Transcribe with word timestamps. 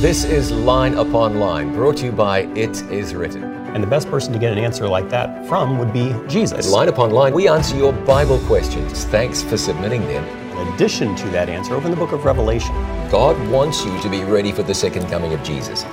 This 0.00 0.24
is 0.24 0.50
Line 0.50 0.94
Upon 0.94 1.38
Line, 1.38 1.74
brought 1.74 1.98
to 1.98 2.06
you 2.06 2.12
by 2.12 2.44
It 2.56 2.80
Is 2.90 3.14
Written. 3.14 3.44
And 3.44 3.82
the 3.82 3.86
best 3.86 4.08
person 4.08 4.32
to 4.32 4.38
get 4.38 4.50
an 4.50 4.56
answer 4.56 4.88
like 4.88 5.10
that 5.10 5.46
from 5.46 5.76
would 5.76 5.92
be 5.92 6.12
At 6.12 6.26
Jesus. 6.26 6.70
Line 6.70 6.88
Upon 6.88 7.10
Line, 7.10 7.34
we 7.34 7.48
answer 7.48 7.76
your 7.76 7.92
Bible 7.92 8.38
questions. 8.46 9.04
Thanks 9.04 9.42
for 9.42 9.58
submitting 9.58 10.00
them. 10.06 10.24
In 10.56 10.72
addition 10.72 11.14
to 11.16 11.28
that 11.32 11.50
answer, 11.50 11.74
open 11.74 11.90
the 11.90 11.98
book 11.98 12.12
of 12.12 12.24
Revelation. 12.24 12.74
God 13.10 13.36
wants 13.50 13.84
you 13.84 14.00
to 14.00 14.08
be 14.08 14.24
ready 14.24 14.52
for 14.52 14.62
the 14.62 14.72
second 14.72 15.06
coming 15.08 15.34
of 15.34 15.42
Jesus. 15.42 15.84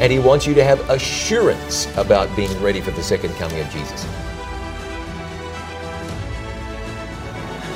And 0.00 0.10
He 0.10 0.18
wants 0.18 0.46
you 0.46 0.54
to 0.54 0.64
have 0.64 0.80
assurance 0.88 1.94
about 1.98 2.34
being 2.34 2.58
ready 2.62 2.80
for 2.80 2.92
the 2.92 3.02
second 3.02 3.34
coming 3.34 3.60
of 3.60 3.68
Jesus. 3.68 4.06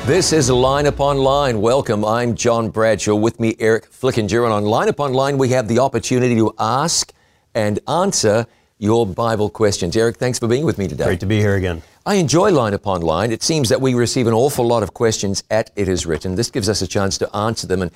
This 0.07 0.32
is 0.32 0.48
Line 0.48 0.86
Upon 0.86 1.18
Line. 1.18 1.61
Welcome. 1.61 2.04
I'm 2.04 2.36
John 2.36 2.70
Bradshaw. 2.70 3.16
With 3.16 3.41
me, 3.41 3.56
Eric 3.59 3.91
Flickinger. 3.91 4.45
And 4.45 4.52
on 4.52 4.64
Line 4.64 4.88
Upon 4.88 5.12
Line, 5.12 5.36
we 5.36 5.48
have 5.48 5.66
the 5.66 5.80
opportunity 5.80 6.37
to 6.37 6.55
ask 6.60 7.12
and 7.56 7.80
answer 7.88 8.47
your 8.78 9.05
Bible 9.05 9.50
questions. 9.50 9.97
Eric, 9.97 10.19
thanks 10.19 10.38
for 10.38 10.47
being 10.47 10.64
with 10.64 10.78
me 10.78 10.87
today. 10.87 11.06
Great 11.06 11.19
to 11.19 11.27
be 11.27 11.41
here 11.41 11.56
again. 11.56 11.83
I 12.06 12.14
enjoy 12.14 12.52
Line 12.52 12.73
Upon 12.73 13.00
Line. 13.02 13.33
It 13.33 13.42
seems 13.42 13.69
that 13.69 13.80
we 13.80 13.95
receive 13.95 14.28
an 14.28 14.33
awful 14.33 14.64
lot 14.64 14.84
of 14.84 14.95
questions 14.95 15.42
at 15.50 15.73
It 15.74 15.88
Is 15.88 16.06
Written. 16.06 16.36
This 16.36 16.52
gives 16.52 16.69
us 16.69 16.83
a 16.83 16.86
chance 16.86 17.19
to 17.19 17.36
answer 17.36 17.66
them. 17.66 17.83
And 17.83 17.91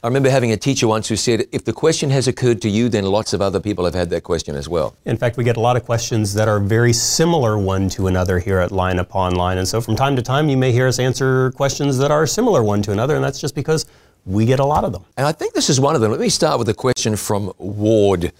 I 0.00 0.06
remember 0.06 0.30
having 0.30 0.52
a 0.52 0.56
teacher 0.56 0.86
once 0.86 1.08
who 1.08 1.16
said, 1.16 1.46
if 1.50 1.64
the 1.64 1.72
question 1.72 2.08
has 2.10 2.28
occurred 2.28 2.62
to 2.62 2.68
you, 2.68 2.88
then 2.88 3.04
lots 3.04 3.32
of 3.32 3.42
other 3.42 3.58
people 3.58 3.84
have 3.84 3.94
had 3.94 4.10
that 4.10 4.22
question 4.22 4.54
as 4.54 4.68
well. 4.68 4.94
In 5.06 5.16
fact, 5.16 5.36
we 5.36 5.42
get 5.42 5.56
a 5.56 5.60
lot 5.60 5.76
of 5.76 5.84
questions 5.84 6.34
that 6.34 6.46
are 6.46 6.60
very 6.60 6.92
similar 6.92 7.58
one 7.58 7.88
to 7.90 8.06
another 8.06 8.38
here 8.38 8.60
at 8.60 8.70
Line 8.70 9.00
Upon 9.00 9.34
Line. 9.34 9.58
And 9.58 9.66
so 9.66 9.80
from 9.80 9.96
time 9.96 10.14
to 10.14 10.22
time, 10.22 10.48
you 10.48 10.56
may 10.56 10.70
hear 10.70 10.86
us 10.86 11.00
answer 11.00 11.50
questions 11.50 11.98
that 11.98 12.12
are 12.12 12.28
similar 12.28 12.62
one 12.62 12.80
to 12.82 12.92
another, 12.92 13.16
and 13.16 13.24
that's 13.24 13.40
just 13.40 13.56
because 13.56 13.86
we 14.24 14.46
get 14.46 14.60
a 14.60 14.64
lot 14.64 14.84
of 14.84 14.92
them. 14.92 15.04
And 15.16 15.26
I 15.26 15.32
think 15.32 15.52
this 15.52 15.68
is 15.68 15.80
one 15.80 15.96
of 15.96 16.00
them. 16.00 16.12
Let 16.12 16.20
me 16.20 16.28
start 16.28 16.60
with 16.60 16.68
a 16.68 16.74
question 16.74 17.16
from 17.16 17.52
Ward. 17.58 18.30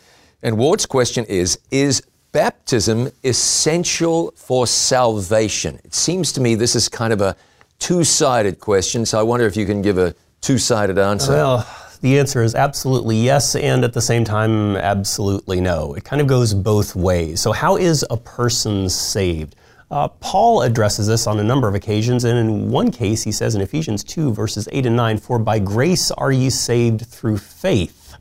And 0.45 0.59
Ward's 0.59 0.87
question 0.87 1.25
is 1.25 1.59
Is 1.73 2.03
baptism 2.31 3.11
essential 3.25 4.33
for 4.37 4.69
salvation? 4.69 5.81
It 5.83 5.93
seems 5.93 6.31
to 6.35 6.41
me 6.41 6.55
this 6.55 6.77
is 6.77 6.89
kind 6.89 7.13
of 7.13 7.21
a 7.21 7.35
two 7.81 8.05
sided 8.05 8.61
question, 8.61 9.05
so 9.05 9.19
I 9.19 9.25
wonder 9.25 9.45
if 9.45 9.57
you 9.57 9.67
can 9.67 9.83
give 9.83 9.99
a 9.99 10.15
two 10.41 10.59
sided 10.59 10.99
answer. 10.99 11.33
Well, 11.33 11.67
the 12.01 12.19
answer 12.19 12.43
is 12.43 12.55
absolutely 12.55 13.17
yes, 13.17 13.57
and 13.57 13.85
at 13.85 13.93
the 13.93 14.01
same 14.01 14.25
time, 14.25 14.77
absolutely 14.77 15.61
no. 15.61 15.95
It 15.95 16.05
kind 16.05 16.21
of 16.23 16.29
goes 16.29 16.55
both 16.55 16.95
ways. 16.95 17.41
So, 17.41 17.53
how 17.53 17.77
is 17.77 18.05
a 18.09 18.17
person 18.17 18.89
saved? 18.89 19.57
Uh, 19.91 20.07
Paul 20.07 20.63
addresses 20.63 21.07
this 21.07 21.27
on 21.27 21.41
a 21.41 21.45
number 21.45 21.67
of 21.67 21.75
occasions, 21.75 22.25
and 22.25 22.39
in 22.39 22.71
one 22.71 22.91
case, 22.91 23.23
he 23.23 23.33
says 23.33 23.55
in 23.55 23.63
Ephesians 23.63 24.05
2, 24.05 24.33
verses 24.33 24.69
8 24.71 24.87
and 24.87 24.97
9, 24.97 25.19
For 25.19 25.39
by 25.39 25.59
grace 25.59 26.11
are 26.13 26.31
ye 26.31 26.51
saved 26.51 27.07
through 27.07 27.39
faith. 27.39 28.15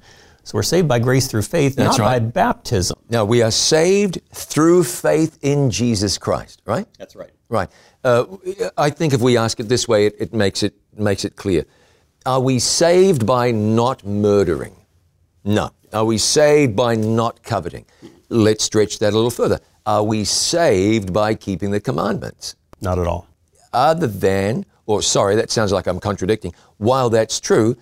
So, 0.43 0.55
we're 0.55 0.63
saved 0.63 0.87
by 0.87 0.99
grace 0.99 1.27
through 1.27 1.41
faith, 1.41 1.75
That's 1.75 1.97
not 1.97 2.05
by 2.05 2.19
baptism. 2.19 2.97
Now, 3.09 3.25
we 3.25 3.41
are 3.41 3.51
saved 3.51 4.21
through 4.33 4.85
faith 4.85 5.37
in 5.41 5.69
Jesus 5.69 6.17
Christ, 6.17 6.61
right? 6.65 6.87
That's 6.97 7.15
right. 7.15 7.31
Right. 7.49 7.69
Uh, 8.03 8.25
I 8.77 8.89
think 8.89 9.13
if 9.13 9.21
we 9.21 9.37
ask 9.37 9.59
it 9.59 9.69
this 9.69 9.87
way, 9.87 10.07
it, 10.07 10.15
it 10.19 10.33
makes 10.33 10.63
it 10.63 10.73
makes 10.97 11.25
it 11.25 11.35
clear. 11.35 11.65
Are 12.27 12.41
we 12.41 12.59
saved 12.59 13.25
by 13.25 13.51
not 13.51 14.05
murdering? 14.05 14.75
No. 15.45 15.71
Are 15.93 16.03
we 16.03 16.17
saved 16.17 16.75
by 16.75 16.93
not 16.93 17.41
coveting? 17.41 17.85
Let's 18.27 18.65
stretch 18.65 18.99
that 18.99 19.13
a 19.13 19.15
little 19.15 19.31
further. 19.31 19.61
Are 19.85 20.03
we 20.03 20.25
saved 20.25 21.13
by 21.13 21.35
keeping 21.35 21.71
the 21.71 21.79
commandments? 21.79 22.57
Not 22.81 22.99
at 22.99 23.07
all. 23.07 23.29
Other 23.71 24.07
than, 24.07 24.65
or 24.87 25.01
sorry, 25.01 25.35
that 25.35 25.51
sounds 25.51 25.71
like 25.71 25.87
I'm 25.87 26.01
contradicting. 26.01 26.53
While 26.79 27.09
that's 27.09 27.39
true, 27.39 27.77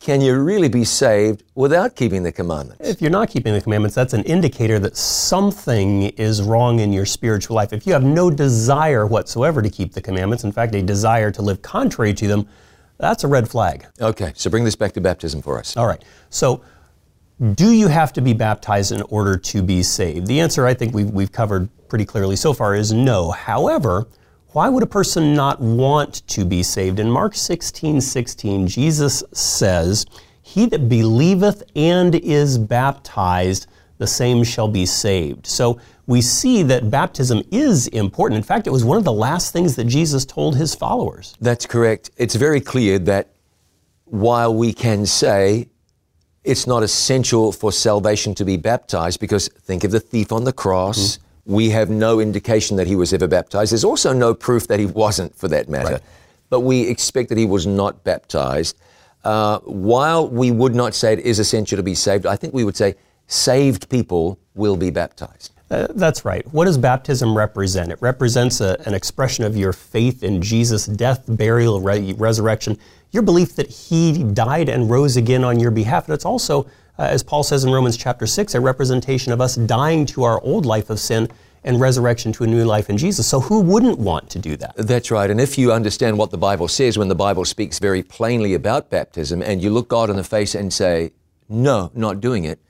can 0.00 0.20
you 0.20 0.36
really 0.36 0.68
be 0.68 0.82
saved 0.82 1.44
without 1.54 1.94
keeping 1.94 2.24
the 2.24 2.32
commandments? 2.32 2.88
If 2.88 3.00
you're 3.00 3.12
not 3.12 3.28
keeping 3.28 3.52
the 3.52 3.60
commandments, 3.60 3.94
that's 3.94 4.14
an 4.14 4.24
indicator 4.24 4.80
that 4.80 4.96
something 4.96 6.08
is 6.16 6.42
wrong 6.42 6.80
in 6.80 6.92
your 6.92 7.06
spiritual 7.06 7.54
life. 7.54 7.72
If 7.72 7.86
you 7.86 7.92
have 7.92 8.02
no 8.02 8.32
desire 8.32 9.06
whatsoever 9.06 9.62
to 9.62 9.70
keep 9.70 9.92
the 9.92 10.02
commandments, 10.02 10.42
in 10.42 10.50
fact, 10.50 10.74
a 10.74 10.82
desire 10.82 11.30
to 11.30 11.40
live 11.40 11.62
contrary 11.62 12.14
to 12.14 12.26
them, 12.26 12.48
that's 12.98 13.24
a 13.24 13.28
red 13.28 13.48
flag. 13.48 13.86
Okay, 14.00 14.32
so 14.34 14.50
bring 14.50 14.64
this 14.64 14.76
back 14.76 14.92
to 14.92 15.00
baptism 15.00 15.42
for 15.42 15.58
us. 15.58 15.76
All 15.76 15.86
right. 15.86 16.02
So, 16.30 16.62
do 17.54 17.70
you 17.70 17.88
have 17.88 18.14
to 18.14 18.22
be 18.22 18.32
baptized 18.32 18.92
in 18.92 19.02
order 19.02 19.36
to 19.36 19.62
be 19.62 19.82
saved? 19.82 20.26
The 20.26 20.40
answer 20.40 20.66
I 20.66 20.72
think 20.72 20.94
we've, 20.94 21.10
we've 21.10 21.32
covered 21.32 21.68
pretty 21.88 22.06
clearly 22.06 22.36
so 22.36 22.54
far 22.54 22.74
is 22.74 22.92
no. 22.92 23.30
However, 23.30 24.06
why 24.52 24.70
would 24.70 24.82
a 24.82 24.86
person 24.86 25.34
not 25.34 25.60
want 25.60 26.26
to 26.28 26.46
be 26.46 26.62
saved? 26.62 26.98
In 26.98 27.10
Mark 27.10 27.34
16 27.34 28.00
16, 28.00 28.66
Jesus 28.68 29.22
says, 29.34 30.06
He 30.40 30.64
that 30.66 30.88
believeth 30.88 31.62
and 31.76 32.14
is 32.14 32.56
baptized, 32.56 33.66
the 33.98 34.06
same 34.06 34.44
shall 34.44 34.68
be 34.68 34.86
saved. 34.86 35.46
So 35.46 35.80
we 36.06 36.20
see 36.20 36.62
that 36.64 36.90
baptism 36.90 37.42
is 37.50 37.88
important. 37.88 38.36
In 38.36 38.44
fact, 38.44 38.66
it 38.66 38.70
was 38.70 38.84
one 38.84 38.98
of 38.98 39.04
the 39.04 39.12
last 39.12 39.52
things 39.52 39.76
that 39.76 39.84
Jesus 39.84 40.24
told 40.24 40.56
his 40.56 40.74
followers. 40.74 41.34
That's 41.40 41.66
correct. 41.66 42.10
It's 42.16 42.34
very 42.34 42.60
clear 42.60 42.98
that 43.00 43.32
while 44.04 44.54
we 44.54 44.72
can 44.72 45.06
say 45.06 45.68
it's 46.44 46.66
not 46.66 46.82
essential 46.82 47.50
for 47.50 47.72
salvation 47.72 48.34
to 48.36 48.44
be 48.44 48.56
baptized, 48.56 49.18
because 49.18 49.48
think 49.48 49.82
of 49.82 49.90
the 49.90 49.98
thief 49.98 50.30
on 50.30 50.44
the 50.44 50.52
cross, 50.52 51.18
we 51.44 51.70
have 51.70 51.90
no 51.90 52.20
indication 52.20 52.76
that 52.76 52.86
he 52.86 52.94
was 52.94 53.12
ever 53.12 53.26
baptized. 53.26 53.72
There's 53.72 53.84
also 53.84 54.12
no 54.12 54.32
proof 54.32 54.68
that 54.68 54.78
he 54.78 54.86
wasn't, 54.86 55.34
for 55.34 55.48
that 55.48 55.68
matter. 55.68 55.94
Right. 55.94 56.02
But 56.48 56.60
we 56.60 56.88
expect 56.88 57.30
that 57.30 57.38
he 57.38 57.46
was 57.46 57.66
not 57.66 58.04
baptized. 58.04 58.76
Uh, 59.24 59.58
while 59.60 60.28
we 60.28 60.52
would 60.52 60.74
not 60.74 60.94
say 60.94 61.12
it 61.12 61.18
is 61.18 61.40
essential 61.40 61.76
to 61.76 61.82
be 61.82 61.96
saved, 61.96 62.26
I 62.26 62.36
think 62.36 62.54
we 62.54 62.62
would 62.62 62.76
say 62.76 62.94
saved 63.26 63.88
people 63.88 64.38
will 64.54 64.76
be 64.76 64.90
baptized. 64.90 65.52
Uh, 65.68 65.88
that's 65.90 66.24
right. 66.24 66.46
What 66.52 66.66
does 66.66 66.78
baptism 66.78 67.36
represent? 67.36 67.90
It 67.90 67.98
represents 68.00 68.60
a, 68.60 68.80
an 68.86 68.94
expression 68.94 69.44
of 69.44 69.56
your 69.56 69.72
faith 69.72 70.22
in 70.22 70.40
Jesus' 70.40 70.86
death, 70.86 71.24
burial, 71.26 71.80
re- 71.80 72.12
resurrection, 72.12 72.78
your 73.10 73.24
belief 73.24 73.56
that 73.56 73.68
he 73.68 74.22
died 74.22 74.68
and 74.68 74.88
rose 74.88 75.16
again 75.16 75.42
on 75.42 75.58
your 75.58 75.72
behalf. 75.72 76.06
And 76.06 76.14
it's 76.14 76.24
also, 76.24 76.64
uh, 76.98 77.02
as 77.02 77.24
Paul 77.24 77.42
says 77.42 77.64
in 77.64 77.72
Romans 77.72 77.96
chapter 77.96 78.26
6, 78.26 78.54
a 78.54 78.60
representation 78.60 79.32
of 79.32 79.40
us 79.40 79.56
dying 79.56 80.06
to 80.06 80.22
our 80.22 80.40
old 80.42 80.66
life 80.66 80.88
of 80.88 81.00
sin 81.00 81.28
and 81.64 81.80
resurrection 81.80 82.32
to 82.32 82.44
a 82.44 82.46
new 82.46 82.64
life 82.64 82.88
in 82.88 82.96
Jesus. 82.96 83.26
So 83.26 83.40
who 83.40 83.60
wouldn't 83.60 83.98
want 83.98 84.30
to 84.30 84.38
do 84.38 84.56
that? 84.58 84.74
That's 84.76 85.10
right. 85.10 85.28
And 85.28 85.40
if 85.40 85.58
you 85.58 85.72
understand 85.72 86.16
what 86.16 86.30
the 86.30 86.38
Bible 86.38 86.68
says, 86.68 86.96
when 86.96 87.08
the 87.08 87.16
Bible 87.16 87.44
speaks 87.44 87.80
very 87.80 88.04
plainly 88.04 88.54
about 88.54 88.88
baptism, 88.88 89.42
and 89.42 89.60
you 89.60 89.70
look 89.70 89.88
God 89.88 90.10
in 90.10 90.16
the 90.16 90.22
face 90.22 90.54
and 90.54 90.72
say, 90.72 91.10
no, 91.48 91.90
not 91.92 92.20
doing 92.20 92.44
it, 92.44 92.60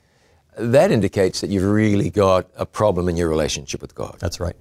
that 0.57 0.91
indicates 0.91 1.41
that 1.41 1.49
you've 1.49 1.63
really 1.69 2.09
got 2.09 2.49
a 2.55 2.65
problem 2.65 3.09
in 3.09 3.17
your 3.17 3.29
relationship 3.29 3.81
with 3.81 3.95
God. 3.95 4.17
That's 4.19 4.39
right. 4.39 4.55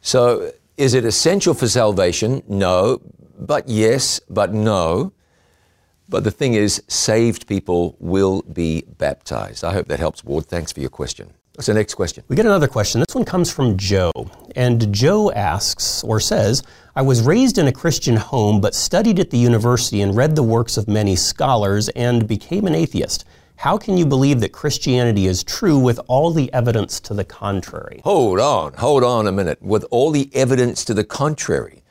So, 0.00 0.52
is 0.76 0.94
it 0.94 1.04
essential 1.04 1.54
for 1.54 1.68
salvation? 1.68 2.42
No. 2.48 3.00
But 3.38 3.68
yes, 3.68 4.20
but 4.28 4.52
no. 4.54 5.12
But 6.08 6.24
the 6.24 6.30
thing 6.30 6.54
is, 6.54 6.82
saved 6.88 7.46
people 7.46 7.96
will 8.00 8.42
be 8.42 8.82
baptized. 8.98 9.62
I 9.62 9.72
hope 9.72 9.86
that 9.88 10.00
helps, 10.00 10.24
Ward. 10.24 10.46
Thanks 10.46 10.72
for 10.72 10.80
your 10.80 10.90
question. 10.90 11.32
What's 11.54 11.66
the 11.66 11.74
next 11.74 11.94
question? 11.94 12.24
We 12.28 12.36
get 12.36 12.46
another 12.46 12.66
question. 12.66 13.00
This 13.06 13.14
one 13.14 13.24
comes 13.24 13.52
from 13.52 13.76
Joe. 13.76 14.12
And 14.56 14.92
Joe 14.94 15.30
asks 15.32 16.02
or 16.02 16.18
says, 16.18 16.62
I 16.96 17.02
was 17.02 17.22
raised 17.22 17.58
in 17.58 17.66
a 17.66 17.72
Christian 17.72 18.16
home, 18.16 18.60
but 18.60 18.74
studied 18.74 19.20
at 19.20 19.30
the 19.30 19.38
university 19.38 20.00
and 20.00 20.16
read 20.16 20.36
the 20.36 20.42
works 20.42 20.76
of 20.76 20.88
many 20.88 21.16
scholars 21.16 21.88
and 21.90 22.26
became 22.26 22.66
an 22.66 22.74
atheist. 22.74 23.24
How 23.60 23.76
can 23.76 23.98
you 23.98 24.06
believe 24.06 24.40
that 24.40 24.52
Christianity 24.52 25.26
is 25.26 25.44
true 25.44 25.78
with 25.78 26.00
all 26.06 26.30
the 26.30 26.50
evidence 26.50 26.98
to 27.00 27.12
the 27.12 27.26
contrary? 27.26 28.00
Hold 28.04 28.40
on, 28.40 28.72
hold 28.72 29.04
on 29.04 29.26
a 29.26 29.32
minute. 29.32 29.60
With 29.60 29.84
all 29.90 30.10
the 30.10 30.30
evidence 30.32 30.82
to 30.86 30.94
the 30.94 31.04
contrary, 31.04 31.82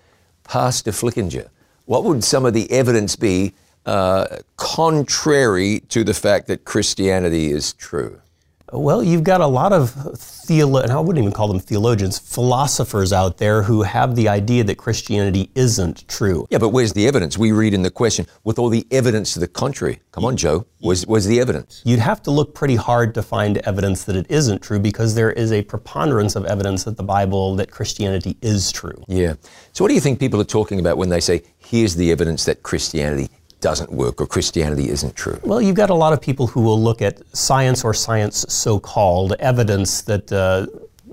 Pastor 0.44 0.90
Flickinger, 0.90 1.50
what 1.86 2.06
would 2.06 2.24
some 2.24 2.44
of 2.44 2.56
the 2.56 2.72
evidence 2.72 3.16
be 3.16 3.54
uh, 3.86 4.38
contrary 4.58 5.82
to 5.90 6.04
the 6.04 6.16
fact 6.16 6.48
that 6.48 6.66
Christianity 6.66 7.52
is 7.52 7.74
true? 7.74 8.20
Well, 8.72 9.04
you've 9.04 9.24
got 9.24 9.42
a 9.42 9.48
lot 9.48 9.74
of 9.74 9.92
theolo- 9.92 10.84
and 10.84 10.92
I 10.92 11.00
wouldn't 11.00 11.24
even 11.24 11.34
call 11.34 11.48
them 11.48 11.60
theologians, 11.60 12.20
philosophers 12.20 13.12
out 13.12 13.38
there 13.38 13.64
who 13.64 13.84
have 13.84 14.16
the 14.16 14.30
idea 14.30 14.64
that 14.66 14.78
Christianity 14.78 15.50
isn't 15.56 16.08
true. 16.08 16.48
Yeah, 16.50 16.60
but 16.60 16.70
where's 16.70 16.94
the 16.94 17.08
evidence? 17.08 17.38
We 17.38 17.52
read 17.52 17.74
in 17.74 17.82
the 17.82 17.92
question, 17.92 18.26
with 18.44 18.60
all 18.60 18.70
the 18.70 18.86
evidence 18.92 19.34
to 19.34 19.40
the 19.40 19.48
contrary. 19.48 20.00
Come 20.12 20.26
on, 20.26 20.38
Joe. 20.38 20.66
Where's, 20.80 21.06
where's 21.08 21.26
the 21.26 21.40
evidence? 21.40 21.82
You'd 21.86 22.00
have 22.00 22.22
to 22.24 22.32
look 22.32 22.54
pretty 22.54 22.76
hard 22.76 23.14
to 23.16 23.22
find 23.22 23.58
evidence 23.60 24.04
that 24.06 24.16
it 24.16 24.26
isn't 24.30 24.62
true 24.62 24.80
because 24.80 25.16
there 25.16 25.32
is 25.32 25.52
a 25.52 25.62
preponderance 25.64 26.36
of 26.36 26.46
evidence 26.46 26.84
that 26.84 26.98
the 26.98 27.04
Bible, 27.04 27.56
that 27.56 27.72
Christianity 27.72 28.38
is 28.42 28.72
true. 28.72 29.04
Yeah. 29.08 29.36
So, 29.74 29.84
what 29.84 29.90
do 29.90 29.96
you 29.96 30.02
think 30.02 30.20
people 30.20 30.40
are 30.42 30.46
talking 30.46 30.80
about 30.80 30.98
when 30.98 31.10
they 31.10 31.20
say, 31.20 31.44
here's 31.58 31.96
the 31.96 32.12
evidence 32.12 32.46
that 32.46 32.64
Christianity 32.64 33.30
doesn't 33.62 33.92
work 33.92 34.22
or 34.22 34.28
Christianity 34.28 34.90
isn't 34.90 35.16
true? 35.16 35.40
Well, 35.44 35.62
you've 35.62 35.76
got 35.76 35.90
a 35.90 35.96
lot 35.96 36.14
of 36.14 36.22
people 36.22 36.48
who 36.48 36.62
will 36.62 36.82
look 36.82 37.02
at 37.02 37.22
science 37.36 37.84
or 37.84 37.94
science 37.94 38.46
so 38.48 38.80
called 38.80 39.34
evidence 39.40 40.02
that, 40.04 40.32
uh, 40.32 40.68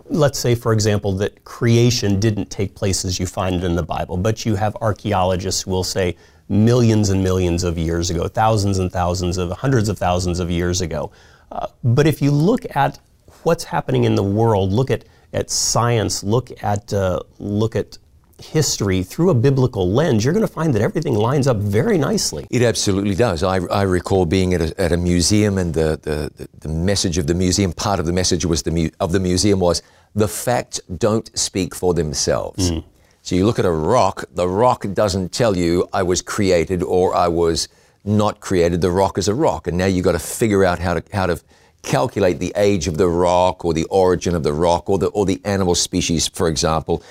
let's 0.09 0.39
say, 0.39 0.55
for 0.55 0.73
example, 0.73 1.13
that 1.13 1.45
creation 1.45 2.21
didn't 2.21 2.51
take 2.51 2.75
place 2.75 3.05
as 3.05 3.19
you 3.19 3.27
find 3.27 3.57
it 3.57 3.65
in 3.65 3.75
the 3.75 3.83
Bible, 3.83 4.17
but 4.17 4.47
you 4.47 4.55
have 4.55 4.77
archaeologists 4.81 5.63
who 5.63 5.71
will 5.71 5.85
say 5.85 6.17
millions 6.49 7.11
and 7.11 7.23
millions 7.23 7.65
of 7.65 7.77
years 7.77 8.11
ago, 8.11 8.29
thousands 8.29 8.79
and 8.79 8.93
thousands 8.93 9.37
of, 9.37 9.51
hundreds 9.51 9.89
of 9.89 9.99
thousands 9.99 10.39
of 10.39 10.51
years 10.51 10.81
ago. 10.81 11.11
Uh, 11.51 11.67
but 11.83 12.07
if 12.07 12.23
you 12.23 12.31
look 12.31 12.65
at 12.77 12.99
what's 13.43 13.65
happening 13.65 14.05
in 14.05 14.15
the 14.15 14.23
world, 14.23 14.73
look 14.73 14.91
at, 14.91 15.05
at 15.33 15.51
science, 15.51 16.23
look 16.23 16.51
at, 16.63 16.93
uh, 16.93 17.21
look 17.39 17.75
at 17.75 17.99
history 18.39 19.03
through 19.03 19.31
a 19.31 19.35
biblical 19.35 19.91
lens, 19.91 20.25
you're 20.25 20.35
going 20.35 20.47
to 20.47 20.53
find 20.53 20.75
that 20.75 20.83
everything 20.83 21.15
lines 21.15 21.47
up 21.47 21.57
very 21.57 21.99
nicely. 21.99 22.47
It 22.51 22.63
absolutely 22.63 23.15
does. 23.15 23.43
I, 23.43 23.57
I 23.67 23.83
recall 23.83 24.27
being 24.27 24.55
at 24.55 24.61
a, 24.61 24.81
at 24.81 24.93
a 24.93 24.97
museum, 24.97 25.59
and 25.59 25.75
the, 25.75 25.99
the, 26.03 26.49
the 26.61 26.69
message 26.69 27.19
of 27.19 27.27
the 27.27 27.35
museum, 27.35 27.73
part 27.73 28.01
of 28.01 28.07
the 28.07 28.13
message 28.13 28.45
was 28.45 28.63
the 28.63 28.71
mu- 28.71 28.91
of 29.01 29.13
the 29.13 29.21
museum 29.21 29.61
was 29.61 29.83
the 30.15 30.29
facts 30.29 30.81
don't 30.97 31.37
speak 31.39 31.75
for 31.75 31.95
themselves. 31.95 32.71
Mm. 32.71 32.85
So 33.23 33.35
you 33.35 33.45
look 33.45 33.59
at 33.59 33.65
a 33.65 33.71
rock, 33.71 34.25
the 34.35 34.49
rock 34.49 34.87
doesn't 34.95 35.33
tell 35.33 35.57
you 35.57 35.89
I 35.93 36.03
was 36.03 36.23
created 36.23 36.83
or 36.83 37.15
I 37.15 37.29
was 37.29 37.69
not 38.05 38.41
created. 38.41 38.81
The 38.81 38.91
rock 38.91 39.19
is 39.19 39.29
a 39.29 39.35
rock, 39.35 39.67
and 39.67 39.77
now 39.77 39.87
you've 39.87 40.05
got 40.05 40.13
to 40.13 40.19
figure 40.19 40.65
out 40.65 40.79
how 40.79 40.95
to 40.95 41.03
how 41.13 41.27
to 41.27 41.41
calculate 41.83 42.39
the 42.39 42.53
age 42.57 42.87
of 42.87 42.99
the 42.99 43.09
rock 43.09 43.65
or 43.65 43.75
the 43.75 43.85
origin 43.85 44.35
of 44.35 44.43
the 44.43 44.53
rock 44.53 44.89
or 44.89 44.99
the 44.99 45.09
or 45.09 45.27
the 45.27 45.41
animal 45.45 45.75
species, 45.75 46.29
for 46.29 46.49
example. 46.49 47.03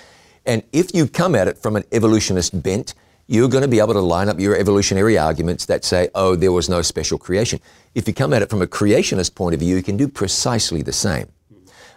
And 0.45 0.63
if 0.71 0.94
you 0.94 1.07
come 1.07 1.36
at 1.36 1.47
it 1.47 1.57
from 1.57 1.75
an 1.75 1.83
evolutionist 1.92 2.62
bent, 2.62 2.94
you're 3.27 3.50
going 3.50 3.63
to 3.63 3.68
be 3.68 3.80
able 3.80 3.94
to 3.94 4.01
line 4.01 4.30
up 4.30 4.39
your 4.39 4.56
evolutionary 4.56 5.18
arguments 5.18 5.65
that 5.65 5.83
say, 5.83 6.09
oh, 6.13 6.36
there 6.36 6.51
was 6.51 6.69
no 6.69 6.81
special 6.83 7.18
creation. 7.18 7.59
If 7.95 8.07
you 8.07 8.13
come 8.13 8.33
at 8.33 8.44
it 8.44 8.50
from 8.50 8.62
a 8.62 8.68
creationist 8.68 9.33
point 9.33 9.56
of 9.56 9.59
view, 9.59 9.75
you 9.75 9.81
can 9.81 9.97
do 9.97 10.07
precisely 10.07 10.83
the 10.83 10.94
same. 10.94 11.27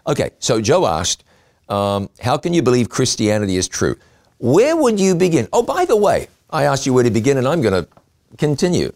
Okay, 0.06 0.30
so 0.38 0.60
Joe 0.60 0.86
asked, 0.86 1.24
um, 1.68 2.08
how 2.20 2.38
can 2.38 2.54
you 2.54 2.62
believe 2.62 2.88
Christianity 2.88 3.56
is 3.56 3.68
true? 3.68 3.96
Where 4.38 4.74
would 4.74 4.98
you 4.98 5.14
begin? 5.14 5.48
Oh, 5.52 5.62
by 5.62 5.84
the 5.84 5.96
way, 5.96 6.28
I 6.48 6.64
asked 6.64 6.86
you 6.86 6.94
where 6.94 7.04
to 7.04 7.10
begin, 7.10 7.36
and 7.36 7.46
I'm 7.46 7.60
going 7.60 7.84
to 7.84 7.90
continue. 8.38 8.92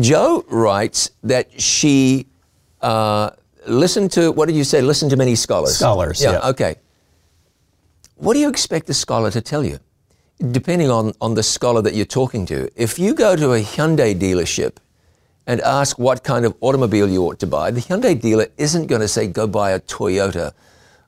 Joe 0.00 0.44
writes 0.48 1.12
that 1.22 1.60
she 1.60 2.26
uh, 2.82 3.30
listened 3.68 4.10
to, 4.12 4.32
what 4.32 4.46
did 4.46 4.56
you 4.56 4.64
say? 4.64 4.80
Listened 4.80 5.12
to 5.12 5.16
many 5.16 5.36
scholars. 5.36 5.76
Scholars, 5.76 6.20
yeah. 6.20 6.32
yeah. 6.32 6.48
Okay. 6.48 6.76
What 8.18 8.34
do 8.34 8.40
you 8.40 8.48
expect 8.48 8.88
the 8.88 8.94
scholar 8.94 9.30
to 9.30 9.40
tell 9.40 9.64
you? 9.64 9.78
Depending 10.50 10.90
on, 10.90 11.12
on 11.20 11.34
the 11.34 11.42
scholar 11.44 11.80
that 11.82 11.94
you're 11.94 12.04
talking 12.04 12.46
to. 12.46 12.68
If 12.74 12.98
you 12.98 13.14
go 13.14 13.36
to 13.36 13.52
a 13.52 13.62
Hyundai 13.62 14.12
dealership 14.12 14.78
and 15.46 15.60
ask 15.60 16.00
what 16.00 16.24
kind 16.24 16.44
of 16.44 16.56
automobile 16.60 17.08
you 17.08 17.22
ought 17.22 17.38
to 17.38 17.46
buy, 17.46 17.70
the 17.70 17.80
Hyundai 17.80 18.20
dealer 18.20 18.48
isn't 18.56 18.88
going 18.88 19.02
to 19.02 19.06
say 19.06 19.28
go 19.28 19.46
buy 19.46 19.70
a 19.70 19.78
Toyota 19.78 20.52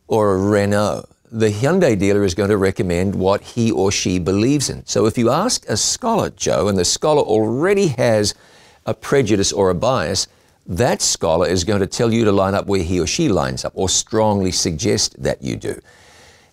or 0.07 0.35
a 0.35 0.39
Renault. 0.39 1.09
The 1.33 1.51
Hyundai 1.51 1.99
dealer 1.99 2.23
is 2.23 2.37
going 2.37 2.51
to 2.51 2.57
recommend 2.57 3.17
what 3.17 3.41
he 3.41 3.73
or 3.73 3.91
she 3.91 4.21
believes 4.21 4.71
in. 4.71 4.87
So 4.87 5.07
if 5.07 5.19
you 5.19 5.31
ask 5.31 5.69
a 5.69 5.77
scholar, 5.77 6.31
Joe, 6.31 6.69
and 6.69 6.79
the 6.79 6.85
scholar 6.85 7.23
already 7.23 7.89
has 7.89 8.37
a 8.87 8.95
prejudice 8.95 9.53
or 9.53 9.71
a 9.71 9.75
bias, 9.75 10.29
that 10.65 11.03
scholar 11.03 11.49
is 11.49 11.65
going 11.65 11.81
to 11.81 11.89
tell 11.89 12.15
you 12.15 12.25
to 12.25 12.31
line 12.31 12.55
up 12.55 12.67
where 12.67 12.85
he 12.85 13.01
or 13.01 13.07
she 13.09 13.29
lines 13.29 13.65
up 13.65 13.73
or 13.75 13.89
strongly 13.89 14.53
suggest 14.53 15.21
that 15.21 15.43
you 15.43 15.57
do. 15.57 15.81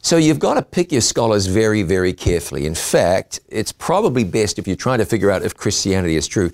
So 0.07 0.15
you've 0.15 0.39
got 0.39 0.54
to 0.54 0.62
pick 0.62 0.94
your 0.94 1.01
scholars 1.01 1.48
very, 1.48 1.83
very 1.83 2.13
carefully. 2.13 2.65
In 2.65 2.75
fact, 2.75 3.42
it's 3.50 3.74
probably 3.74 4.24
best 4.24 4.57
if 4.57 4.65
you're 4.65 4.77
trying 4.77 5.00
to 5.00 5.06
figure 5.06 5.30
out 5.30 5.44
if 5.44 5.54
Christianity 5.54 6.15
is 6.15 6.30
true 6.30 6.50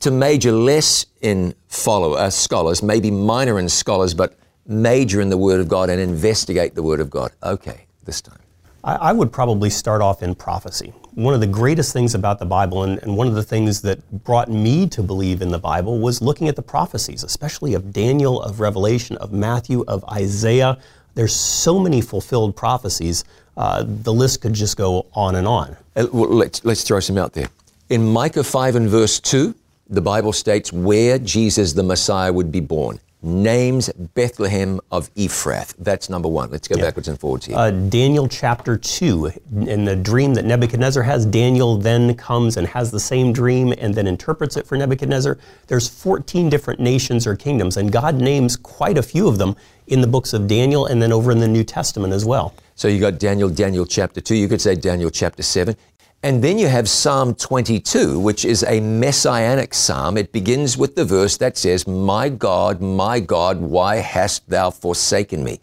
to 0.00 0.10
major 0.10 0.52
less 0.52 1.06
in 1.22 1.54
follow 1.68 2.12
uh, 2.12 2.28
scholars, 2.28 2.82
maybe 2.82 3.10
minor 3.10 3.58
in 3.58 3.70
scholars, 3.70 4.12
but 4.12 4.38
major 4.66 5.22
in 5.22 5.30
the 5.30 5.38
Word 5.38 5.60
of 5.60 5.68
God 5.68 5.88
and 5.88 5.98
investigate 5.98 6.74
the 6.74 6.82
Word 6.82 7.00
of 7.00 7.08
God. 7.08 7.32
Okay, 7.42 7.86
this 8.04 8.20
time. 8.20 8.38
I, 8.84 8.96
I 8.96 9.12
would 9.12 9.32
probably 9.32 9.70
start 9.70 10.02
off 10.02 10.22
in 10.22 10.34
prophecy. 10.34 10.92
One 11.14 11.32
of 11.32 11.40
the 11.40 11.46
greatest 11.46 11.94
things 11.94 12.14
about 12.14 12.38
the 12.38 12.44
Bible, 12.44 12.82
and, 12.82 13.02
and 13.02 13.16
one 13.16 13.28
of 13.28 13.34
the 13.34 13.42
things 13.42 13.80
that 13.80 13.98
brought 14.24 14.50
me 14.50 14.86
to 14.88 15.02
believe 15.02 15.40
in 15.40 15.48
the 15.48 15.58
Bible, 15.58 16.00
was 16.00 16.20
looking 16.20 16.48
at 16.48 16.56
the 16.56 16.62
prophecies, 16.62 17.24
especially 17.24 17.72
of 17.72 17.94
Daniel, 17.94 18.42
of 18.42 18.60
Revelation, 18.60 19.16
of 19.16 19.32
Matthew, 19.32 19.86
of 19.88 20.04
Isaiah, 20.04 20.76
there's 21.14 21.34
so 21.34 21.78
many 21.78 22.00
fulfilled 22.00 22.56
prophecies. 22.56 23.24
Uh, 23.56 23.84
the 23.86 24.12
list 24.12 24.40
could 24.40 24.52
just 24.52 24.76
go 24.76 25.06
on 25.14 25.34
and 25.34 25.46
on. 25.46 25.76
Uh, 25.96 26.04
let's, 26.12 26.64
let's 26.64 26.84
throw 26.84 27.00
some 27.00 27.18
out 27.18 27.32
there. 27.32 27.48
In 27.88 28.06
Micah 28.06 28.44
5 28.44 28.76
and 28.76 28.88
verse 28.88 29.18
2, 29.20 29.54
the 29.90 30.00
Bible 30.00 30.32
states 30.32 30.72
where 30.72 31.18
Jesus 31.18 31.72
the 31.72 31.82
Messiah 31.82 32.32
would 32.32 32.52
be 32.52 32.60
born 32.60 33.00
names 33.22 33.90
Bethlehem 34.14 34.80
of 34.92 35.12
Ephrath. 35.14 35.74
That's 35.78 36.08
number 36.08 36.28
one. 36.28 36.50
Let's 36.50 36.68
go 36.68 36.76
yeah. 36.76 36.84
backwards 36.84 37.08
and 37.08 37.18
forwards 37.18 37.46
here. 37.46 37.56
Uh, 37.56 37.70
Daniel 37.70 38.28
chapter 38.28 38.76
2. 38.76 39.32
In 39.66 39.84
the 39.84 39.96
dream 39.96 40.34
that 40.34 40.44
Nebuchadnezzar 40.44 41.02
has, 41.02 41.26
Daniel 41.26 41.76
then 41.76 42.14
comes 42.14 42.56
and 42.56 42.66
has 42.68 42.90
the 42.90 43.00
same 43.00 43.32
dream 43.32 43.72
and 43.78 43.94
then 43.94 44.06
interprets 44.06 44.56
it 44.56 44.66
for 44.66 44.76
Nebuchadnezzar. 44.76 45.38
There's 45.66 45.88
14 45.88 46.48
different 46.48 46.80
nations 46.80 47.26
or 47.26 47.34
kingdoms, 47.34 47.76
and 47.76 47.90
God 47.90 48.16
names 48.16 48.56
quite 48.56 48.98
a 48.98 49.02
few 49.02 49.26
of 49.26 49.38
them 49.38 49.56
in 49.88 50.00
the 50.00 50.06
books 50.06 50.32
of 50.32 50.46
Daniel 50.46 50.86
and 50.86 51.00
then 51.02 51.12
over 51.12 51.30
in 51.32 51.38
the 51.38 51.48
New 51.48 51.64
Testament 51.64 52.12
as 52.12 52.24
well. 52.24 52.54
So 52.74 52.88
you 52.88 53.00
got 53.00 53.18
Daniel, 53.18 53.48
Daniel 53.48 53.84
chapter 53.84 54.20
2. 54.20 54.34
You 54.34 54.48
could 54.48 54.60
say 54.60 54.74
Daniel 54.74 55.10
chapter 55.10 55.42
7. 55.42 55.76
And 56.22 56.42
then 56.42 56.58
you 56.58 56.66
have 56.66 56.88
Psalm 56.88 57.34
22, 57.34 58.18
which 58.18 58.44
is 58.44 58.64
a 58.64 58.80
messianic 58.80 59.72
psalm. 59.72 60.16
It 60.16 60.32
begins 60.32 60.76
with 60.76 60.96
the 60.96 61.04
verse 61.04 61.36
that 61.36 61.56
says, 61.56 61.86
My 61.86 62.28
God, 62.28 62.80
my 62.80 63.20
God, 63.20 63.60
why 63.60 63.96
hast 63.96 64.48
thou 64.48 64.70
forsaken 64.70 65.44
me? 65.44 65.60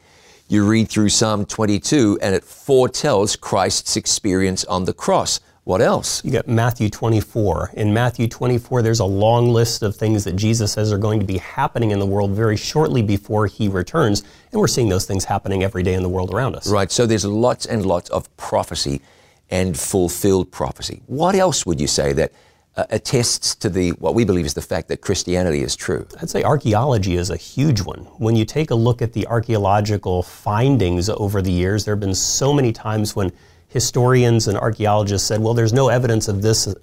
You 0.47 0.65
read 0.65 0.87
through 0.89 1.09
Psalm 1.09 1.45
22 1.45 2.19
and 2.21 2.33
it 2.33 2.43
foretells 2.43 3.35
Christ's 3.35 3.97
experience 3.97 4.63
on 4.65 4.85
the 4.85 4.93
cross. 4.93 5.41
What 5.65 5.81
else? 5.81 6.23
You 6.23 6.29
got 6.29 6.47
Matthew 6.47 6.89
24. 6.89 7.71
In 7.73 7.91
Matthew 7.91 8.27
24, 8.27 8.83
there's 8.83 8.99
a 8.99 9.05
long 9.05 9.49
list 9.49 9.81
of 9.81 9.95
things 9.95 10.23
that 10.25 10.35
Jesus 10.35 10.73
says 10.73 10.93
are 10.93 10.99
going 10.99 11.19
to 11.19 11.25
be 11.25 11.39
happening 11.39 11.89
in 11.89 11.97
the 11.97 12.05
world 12.05 12.33
very 12.33 12.55
shortly 12.55 13.01
before 13.01 13.47
he 13.47 13.67
returns. 13.67 14.21
And 14.51 14.61
we're 14.61 14.67
seeing 14.67 14.89
those 14.89 15.07
things 15.07 15.25
happening 15.25 15.63
every 15.63 15.81
day 15.81 15.95
in 15.95 16.03
the 16.03 16.09
world 16.09 16.31
around 16.31 16.55
us. 16.55 16.69
Right. 16.69 16.91
So 16.91 17.07
there's 17.07 17.25
lots 17.25 17.65
and 17.65 17.83
lots 17.83 18.11
of 18.11 18.33
prophecy 18.37 19.01
and 19.49 19.75
fulfilled 19.75 20.51
prophecy. 20.51 21.01
What 21.07 21.33
else 21.33 21.65
would 21.65 21.81
you 21.81 21.87
say 21.87 22.13
that 22.13 22.31
uh, 22.77 22.85
attests 22.91 23.55
to 23.55 23.67
the 23.67 23.89
what 23.93 24.13
we 24.13 24.23
believe 24.23 24.45
is 24.45 24.53
the 24.53 24.61
fact 24.61 24.87
that 24.89 25.01
Christianity 25.01 25.63
is 25.63 25.75
true? 25.75 26.07
I'd 26.21 26.29
say 26.29 26.43
archaeology 26.43 27.15
is 27.15 27.31
a 27.31 27.37
huge 27.37 27.81
one. 27.81 28.01
When 28.19 28.35
you 28.35 28.45
take 28.45 28.69
a 28.69 28.75
look 28.75 29.01
at 29.01 29.13
the 29.13 29.25
archaeological 29.25 30.21
findings 30.21 31.09
over 31.09 31.41
the 31.41 31.51
years, 31.51 31.85
there 31.85 31.95
have 31.95 32.01
been 32.01 32.13
so 32.13 32.53
many 32.53 32.71
times 32.71 33.15
when 33.15 33.31
historians 33.75 34.47
and 34.47 34.57
archaeologists 34.57 35.27
said, 35.27 35.41
well, 35.41 35.53
there's 35.53 35.73
no 35.73 35.89
evidence 35.89 36.29
of 36.29 36.41
this 36.41 36.73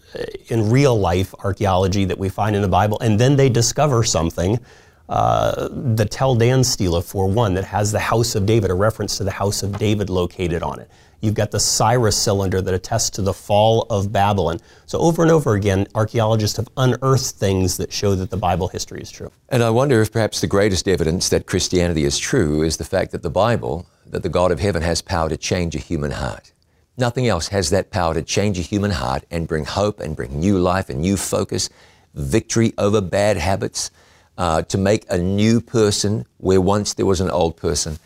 in 0.48 0.68
real 0.68 0.94
life 0.94 1.34
archaeology 1.38 2.04
that 2.04 2.18
we 2.18 2.28
find 2.28 2.54
in 2.54 2.60
the 2.60 2.68
Bible, 2.68 2.98
and 3.00 3.18
then 3.18 3.34
they 3.34 3.48
discover 3.48 4.04
something. 4.04 4.60
Uh, 5.08 5.70
the 5.72 6.04
Tel 6.04 6.34
Dan 6.34 6.62
stela, 6.62 7.00
for 7.00 7.26
one, 7.30 7.54
that 7.54 7.64
has 7.64 7.92
the 7.92 7.98
House 7.98 8.34
of 8.34 8.44
David, 8.44 8.70
a 8.70 8.74
reference 8.74 9.16
to 9.16 9.24
the 9.24 9.30
House 9.30 9.62
of 9.62 9.78
David 9.78 10.10
located 10.10 10.62
on 10.62 10.80
it. 10.80 10.90
You've 11.22 11.32
got 11.32 11.50
the 11.50 11.60
Cyrus 11.60 12.14
cylinder 12.16 12.60
that 12.60 12.74
attests 12.74 13.08
to 13.10 13.22
the 13.22 13.32
fall 13.32 13.86
of 13.88 14.12
Babylon. 14.12 14.58
So 14.84 14.98
over 14.98 15.22
and 15.22 15.30
over 15.30 15.54
again, 15.54 15.86
archaeologists 15.94 16.58
have 16.58 16.68
unearthed 16.76 17.36
things 17.36 17.78
that 17.78 17.90
show 17.90 18.14
that 18.16 18.28
the 18.28 18.36
Bible 18.36 18.68
history 18.68 19.00
is 19.00 19.10
true. 19.10 19.30
And 19.48 19.62
I 19.62 19.70
wonder 19.70 20.02
if 20.02 20.12
perhaps 20.12 20.42
the 20.42 20.46
greatest 20.46 20.86
evidence 20.86 21.30
that 21.30 21.46
Christianity 21.46 22.04
is 22.04 22.18
true 22.18 22.62
is 22.62 22.76
the 22.76 22.84
fact 22.84 23.12
that 23.12 23.22
the 23.22 23.30
Bible, 23.30 23.86
that 24.06 24.22
the 24.22 24.28
God 24.28 24.52
of 24.52 24.60
heaven 24.60 24.82
has 24.82 25.00
power 25.00 25.30
to 25.30 25.38
change 25.38 25.74
a 25.74 25.78
human 25.78 26.10
heart. 26.10 26.51
Nothing 26.96 27.26
else 27.26 27.48
has 27.48 27.70
that 27.70 27.90
power 27.90 28.12
to 28.14 28.22
change 28.22 28.58
a 28.58 28.62
human 28.62 28.90
heart 28.90 29.24
and 29.30 29.48
bring 29.48 29.64
hope 29.64 30.00
and 30.00 30.14
bring 30.14 30.38
new 30.38 30.58
life 30.58 30.90
and 30.90 31.00
new 31.00 31.16
focus, 31.16 31.70
victory 32.14 32.74
over 32.76 33.00
bad 33.00 33.38
habits, 33.38 33.90
uh, 34.36 34.62
to 34.62 34.78
make 34.78 35.06
a 35.08 35.18
new 35.18 35.60
person 35.60 36.26
where 36.38 36.60
once 36.60 36.94
there 36.94 37.06
was 37.06 37.20
an 37.20 37.30
old 37.30 37.56
person. 37.56 37.98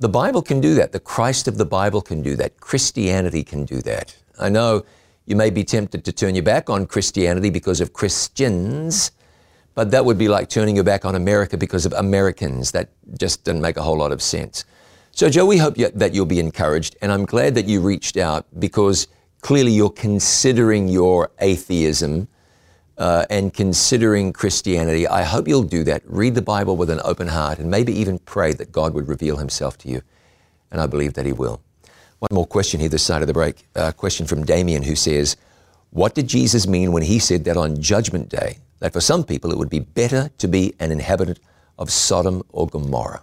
The 0.00 0.08
Bible 0.08 0.42
can 0.42 0.60
do 0.60 0.74
that. 0.74 0.92
The 0.92 1.00
Christ 1.00 1.48
of 1.48 1.56
the 1.56 1.64
Bible 1.64 2.02
can 2.02 2.22
do 2.22 2.36
that. 2.36 2.60
Christianity 2.60 3.44
can 3.44 3.64
do 3.64 3.80
that. 3.82 4.16
I 4.38 4.48
know 4.48 4.84
you 5.24 5.36
may 5.36 5.50
be 5.50 5.64
tempted 5.64 6.04
to 6.04 6.12
turn 6.12 6.34
your 6.34 6.44
back 6.44 6.68
on 6.68 6.86
Christianity 6.86 7.48
because 7.48 7.80
of 7.80 7.92
Christians, 7.92 9.12
but 9.74 9.90
that 9.90 10.04
would 10.04 10.18
be 10.18 10.28
like 10.28 10.50
turning 10.50 10.74
your 10.74 10.84
back 10.84 11.04
on 11.04 11.14
America 11.14 11.56
because 11.56 11.86
of 11.86 11.92
Americans. 11.94 12.72
That 12.72 12.90
just 13.18 13.44
doesn't 13.44 13.62
make 13.62 13.76
a 13.76 13.82
whole 13.82 13.96
lot 13.96 14.12
of 14.12 14.20
sense. 14.20 14.64
So, 15.16 15.30
Joe, 15.30 15.46
we 15.46 15.58
hope 15.58 15.76
that 15.76 16.12
you'll 16.12 16.26
be 16.26 16.40
encouraged, 16.40 16.96
and 17.00 17.12
I'm 17.12 17.24
glad 17.24 17.54
that 17.54 17.66
you 17.66 17.80
reached 17.80 18.16
out 18.16 18.46
because 18.58 19.06
clearly 19.42 19.70
you're 19.70 19.88
considering 19.88 20.88
your 20.88 21.30
atheism 21.38 22.26
uh, 22.98 23.24
and 23.30 23.54
considering 23.54 24.32
Christianity, 24.32 25.06
I 25.06 25.22
hope 25.22 25.46
you'll 25.46 25.62
do 25.62 25.84
that. 25.84 26.02
Read 26.04 26.34
the 26.34 26.42
Bible 26.42 26.76
with 26.76 26.90
an 26.90 27.00
open 27.04 27.28
heart 27.28 27.60
and 27.60 27.70
maybe 27.70 27.92
even 27.92 28.18
pray 28.18 28.54
that 28.54 28.72
God 28.72 28.92
would 28.94 29.06
reveal 29.06 29.36
himself 29.36 29.78
to 29.78 29.88
you. 29.88 30.02
And 30.72 30.80
I 30.80 30.88
believe 30.88 31.14
that 31.14 31.26
he 31.26 31.32
will. 31.32 31.60
One 32.18 32.30
more 32.32 32.46
question 32.46 32.80
here 32.80 32.88
this 32.88 33.04
side 33.04 33.22
of 33.22 33.28
the 33.28 33.34
break. 33.34 33.68
A 33.76 33.92
question 33.92 34.26
from 34.26 34.44
Damien 34.44 34.82
who 34.82 34.96
says, 34.96 35.36
What 35.90 36.16
did 36.16 36.26
Jesus 36.26 36.66
mean 36.66 36.90
when 36.90 37.04
he 37.04 37.20
said 37.20 37.44
that 37.44 37.56
on 37.56 37.80
Judgment 37.80 38.30
Day, 38.30 38.58
that 38.80 38.92
for 38.92 39.00
some 39.00 39.22
people 39.22 39.52
it 39.52 39.58
would 39.58 39.70
be 39.70 39.78
better 39.78 40.32
to 40.38 40.48
be 40.48 40.74
an 40.80 40.90
inhabitant 40.90 41.38
of 41.78 41.92
Sodom 41.92 42.42
or 42.48 42.66
Gomorrah? 42.66 43.22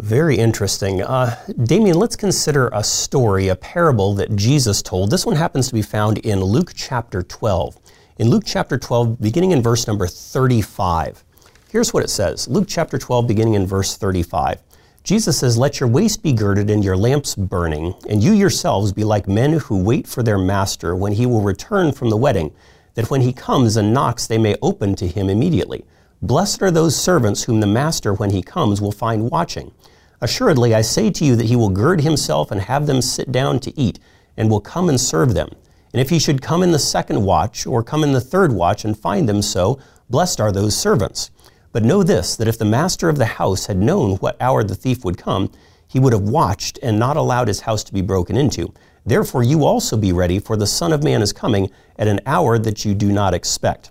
Very 0.00 0.36
interesting. 0.36 1.02
Uh, 1.02 1.36
Damien, 1.64 1.98
let's 1.98 2.16
consider 2.16 2.68
a 2.68 2.84
story, 2.84 3.48
a 3.48 3.56
parable 3.56 4.14
that 4.16 4.36
Jesus 4.36 4.82
told. 4.82 5.10
This 5.10 5.24
one 5.24 5.36
happens 5.36 5.68
to 5.68 5.74
be 5.74 5.80
found 5.80 6.18
in 6.18 6.44
Luke 6.44 6.72
chapter 6.74 7.22
12. 7.22 7.78
In 8.18 8.28
Luke 8.28 8.42
chapter 8.44 8.76
12, 8.76 9.18
beginning 9.20 9.52
in 9.52 9.62
verse 9.62 9.86
number 9.86 10.06
35, 10.06 11.24
here's 11.70 11.94
what 11.94 12.04
it 12.04 12.10
says 12.10 12.46
Luke 12.46 12.66
chapter 12.68 12.98
12, 12.98 13.26
beginning 13.26 13.54
in 13.54 13.66
verse 13.66 13.96
35. 13.96 14.62
Jesus 15.02 15.38
says, 15.38 15.56
Let 15.56 15.80
your 15.80 15.88
waist 15.88 16.22
be 16.22 16.34
girded 16.34 16.68
and 16.68 16.84
your 16.84 16.96
lamps 16.96 17.34
burning, 17.34 17.94
and 18.06 18.22
you 18.22 18.32
yourselves 18.32 18.92
be 18.92 19.04
like 19.04 19.26
men 19.26 19.54
who 19.54 19.82
wait 19.82 20.06
for 20.06 20.22
their 20.22 20.38
master 20.38 20.94
when 20.94 21.12
he 21.12 21.24
will 21.24 21.40
return 21.40 21.92
from 21.92 22.10
the 22.10 22.18
wedding, 22.18 22.54
that 22.94 23.08
when 23.08 23.22
he 23.22 23.32
comes 23.32 23.76
and 23.76 23.94
knocks, 23.94 24.26
they 24.26 24.38
may 24.38 24.56
open 24.60 24.94
to 24.96 25.06
him 25.06 25.30
immediately. 25.30 25.86
Blessed 26.22 26.62
are 26.62 26.70
those 26.70 26.96
servants 26.96 27.44
whom 27.44 27.60
the 27.60 27.66
master, 27.66 28.14
when 28.14 28.30
he 28.30 28.42
comes, 28.42 28.80
will 28.80 28.92
find 28.92 29.30
watching. 29.30 29.72
Assuredly, 30.20 30.74
I 30.74 30.80
say 30.80 31.10
to 31.10 31.24
you 31.24 31.36
that 31.36 31.46
he 31.46 31.56
will 31.56 31.68
gird 31.68 32.00
himself 32.00 32.50
and 32.50 32.62
have 32.62 32.86
them 32.86 33.02
sit 33.02 33.30
down 33.30 33.60
to 33.60 33.78
eat, 33.78 33.98
and 34.36 34.50
will 34.50 34.60
come 34.60 34.88
and 34.88 34.98
serve 34.98 35.34
them. 35.34 35.50
And 35.92 36.00
if 36.00 36.08
he 36.08 36.18
should 36.18 36.40
come 36.40 36.62
in 36.62 36.72
the 36.72 36.78
second 36.78 37.22
watch, 37.22 37.66
or 37.66 37.82
come 37.82 38.02
in 38.02 38.12
the 38.12 38.20
third 38.20 38.52
watch, 38.52 38.84
and 38.84 38.98
find 38.98 39.28
them 39.28 39.42
so, 39.42 39.78
blessed 40.08 40.40
are 40.40 40.52
those 40.52 40.76
servants. 40.76 41.30
But 41.70 41.84
know 41.84 42.02
this, 42.02 42.34
that 42.36 42.48
if 42.48 42.58
the 42.58 42.64
master 42.64 43.10
of 43.10 43.18
the 43.18 43.26
house 43.26 43.66
had 43.66 43.76
known 43.76 44.16
what 44.16 44.40
hour 44.40 44.64
the 44.64 44.74
thief 44.74 45.04
would 45.04 45.18
come, 45.18 45.52
he 45.86 46.00
would 46.00 46.14
have 46.14 46.22
watched 46.22 46.78
and 46.82 46.98
not 46.98 47.18
allowed 47.18 47.48
his 47.48 47.60
house 47.60 47.84
to 47.84 47.92
be 47.92 48.00
broken 48.00 48.38
into. 48.38 48.72
Therefore, 49.04 49.42
you 49.42 49.64
also 49.64 49.98
be 49.98 50.12
ready, 50.12 50.38
for 50.38 50.56
the 50.56 50.66
Son 50.66 50.92
of 50.92 51.04
Man 51.04 51.20
is 51.20 51.34
coming 51.34 51.70
at 51.98 52.08
an 52.08 52.20
hour 52.24 52.58
that 52.58 52.86
you 52.86 52.94
do 52.94 53.12
not 53.12 53.34
expect. 53.34 53.90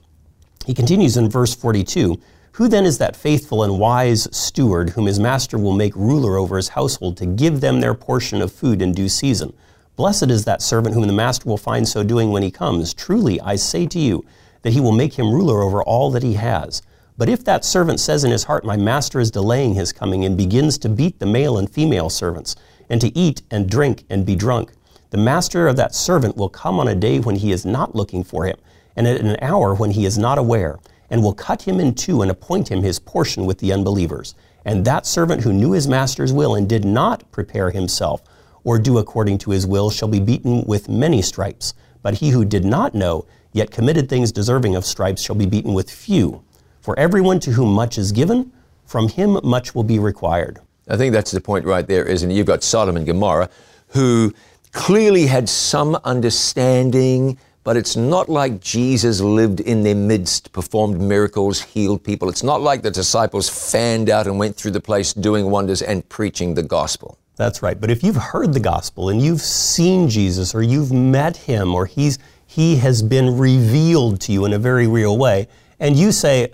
He 0.65 0.73
continues 0.73 1.15
in 1.15 1.29
verse 1.29 1.53
42 1.53 2.19
Who 2.53 2.67
then 2.67 2.85
is 2.85 2.97
that 2.97 3.15
faithful 3.15 3.61
and 3.61 3.79
wise 3.79 4.27
steward 4.35 4.89
whom 4.89 5.05
his 5.05 5.19
master 5.19 5.59
will 5.59 5.75
make 5.75 5.95
ruler 5.95 6.37
over 6.37 6.57
his 6.57 6.69
household 6.69 7.17
to 7.17 7.27
give 7.27 7.61
them 7.61 7.81
their 7.81 7.93
portion 7.93 8.41
of 8.41 8.51
food 8.51 8.81
in 8.81 8.91
due 8.91 9.07
season? 9.07 9.53
Blessed 9.95 10.31
is 10.31 10.43
that 10.45 10.63
servant 10.63 10.95
whom 10.95 11.05
the 11.05 11.13
master 11.13 11.47
will 11.47 11.57
find 11.57 11.87
so 11.87 12.03
doing 12.03 12.31
when 12.31 12.41
he 12.41 12.49
comes. 12.49 12.95
Truly, 12.95 13.39
I 13.41 13.55
say 13.57 13.85
to 13.85 13.99
you, 13.99 14.25
that 14.63 14.73
he 14.73 14.81
will 14.81 14.91
make 14.91 15.13
him 15.13 15.31
ruler 15.31 15.61
over 15.61 15.83
all 15.83 16.09
that 16.09 16.23
he 16.23 16.33
has. 16.33 16.81
But 17.15 17.29
if 17.29 17.45
that 17.45 17.63
servant 17.63 17.99
says 17.99 18.23
in 18.23 18.31
his 18.31 18.45
heart, 18.45 18.65
My 18.65 18.75
master 18.75 19.19
is 19.19 19.29
delaying 19.29 19.75
his 19.75 19.93
coming, 19.93 20.25
and 20.25 20.35
begins 20.35 20.79
to 20.79 20.89
beat 20.89 21.19
the 21.19 21.27
male 21.27 21.59
and 21.59 21.69
female 21.69 22.09
servants, 22.09 22.55
and 22.89 22.99
to 23.01 23.15
eat 23.15 23.43
and 23.51 23.69
drink 23.69 24.03
and 24.09 24.25
be 24.25 24.35
drunk, 24.35 24.71
the 25.11 25.17
master 25.17 25.67
of 25.67 25.75
that 25.75 25.93
servant 25.93 26.35
will 26.35 26.49
come 26.49 26.79
on 26.79 26.87
a 26.87 26.95
day 26.95 27.19
when 27.19 27.35
he 27.35 27.51
is 27.51 27.65
not 27.65 27.95
looking 27.95 28.23
for 28.23 28.45
him 28.45 28.57
and 28.95 29.07
at 29.07 29.21
an 29.21 29.37
hour 29.41 29.73
when 29.73 29.91
he 29.91 30.05
is 30.05 30.17
not 30.17 30.37
aware, 30.37 30.79
and 31.09 31.21
will 31.21 31.33
cut 31.33 31.61
him 31.63 31.79
in 31.79 31.93
two 31.93 32.21
and 32.21 32.31
appoint 32.31 32.69
him 32.69 32.81
his 32.81 32.99
portion 32.99 33.45
with 33.45 33.59
the 33.59 33.71
unbelievers. 33.71 34.35
And 34.63 34.83
that 34.85 35.05
servant 35.05 35.43
who 35.43 35.53
knew 35.53 35.71
his 35.71 35.87
master's 35.87 36.33
will 36.33 36.55
and 36.55 36.67
did 36.67 36.85
not 36.85 37.31
prepare 37.31 37.69
himself 37.69 38.23
or 38.65 38.79
do 38.79 38.97
according 38.97 39.37
to 39.37 39.51
his 39.51 39.65
will 39.65 39.89
shall 39.89 40.07
be 40.07 40.19
beaten 40.19 40.63
with 40.65 40.89
many 40.89 41.21
stripes. 41.21 41.73
But 42.01 42.15
he 42.15 42.29
who 42.29 42.43
did 42.43 42.65
not 42.65 42.93
know, 42.93 43.25
yet 43.53 43.71
committed 43.71 44.09
things 44.09 44.31
deserving 44.31 44.75
of 44.75 44.85
stripes, 44.85 45.21
shall 45.21 45.35
be 45.35 45.45
beaten 45.45 45.73
with 45.73 45.89
few. 45.89 46.43
For 46.81 46.97
everyone 46.99 47.39
to 47.41 47.51
whom 47.51 47.73
much 47.73 47.97
is 47.97 48.11
given, 48.11 48.51
from 48.85 49.07
him 49.07 49.39
much 49.43 49.73
will 49.73 49.83
be 49.83 49.99
required. 49.99 50.59
I 50.87 50.97
think 50.97 51.13
that's 51.13 51.31
the 51.31 51.41
point 51.41 51.65
right 51.65 51.87
there, 51.87 52.05
isn't 52.05 52.29
it? 52.29 52.33
You've 52.33 52.47
got 52.47 52.63
Sodom 52.63 52.97
and 52.97 53.05
Gomorrah, 53.05 53.49
who 53.89 54.33
clearly 54.71 55.27
had 55.27 55.47
some 55.47 55.95
understanding 56.03 57.37
but 57.65 57.75
it's 57.75 57.95
not 57.95 58.29
like 58.29 58.61
Jesus 58.61 59.19
lived 59.19 59.59
in 59.59 59.81
their 59.81 59.95
midst, 59.95 60.51
performed 60.51 61.01
miracles, 61.01 61.59
healed 61.59 62.03
people. 62.03 62.29
It's 62.29 62.43
not 62.43 62.61
like 62.61 62.83
the 62.83 62.91
disciples 62.91 63.49
fanned 63.49 64.07
out 64.07 64.27
and 64.27 64.37
went 64.37 64.55
through 64.55 64.69
the 64.69 64.79
place 64.79 65.13
doing 65.13 65.49
wonders 65.49 65.81
and 65.81 66.07
preaching 66.07 66.53
the 66.53 66.61
gospel. 66.61 67.17
That's 67.37 67.63
right. 67.63 67.81
But 67.81 67.89
if 67.89 68.03
you've 68.03 68.17
heard 68.17 68.53
the 68.53 68.59
gospel 68.59 69.09
and 69.09 69.19
you've 69.19 69.41
seen 69.41 70.07
Jesus 70.07 70.53
or 70.53 70.61
you've 70.61 70.91
met 70.91 71.35
him 71.35 71.73
or 71.73 71.87
he's 71.87 72.19
he 72.45 72.75
has 72.77 73.01
been 73.01 73.35
revealed 73.35 74.21
to 74.21 74.31
you 74.31 74.45
in 74.45 74.53
a 74.53 74.59
very 74.59 74.85
real 74.85 75.17
way 75.17 75.47
and 75.79 75.97
you 75.97 76.11
say, 76.11 76.51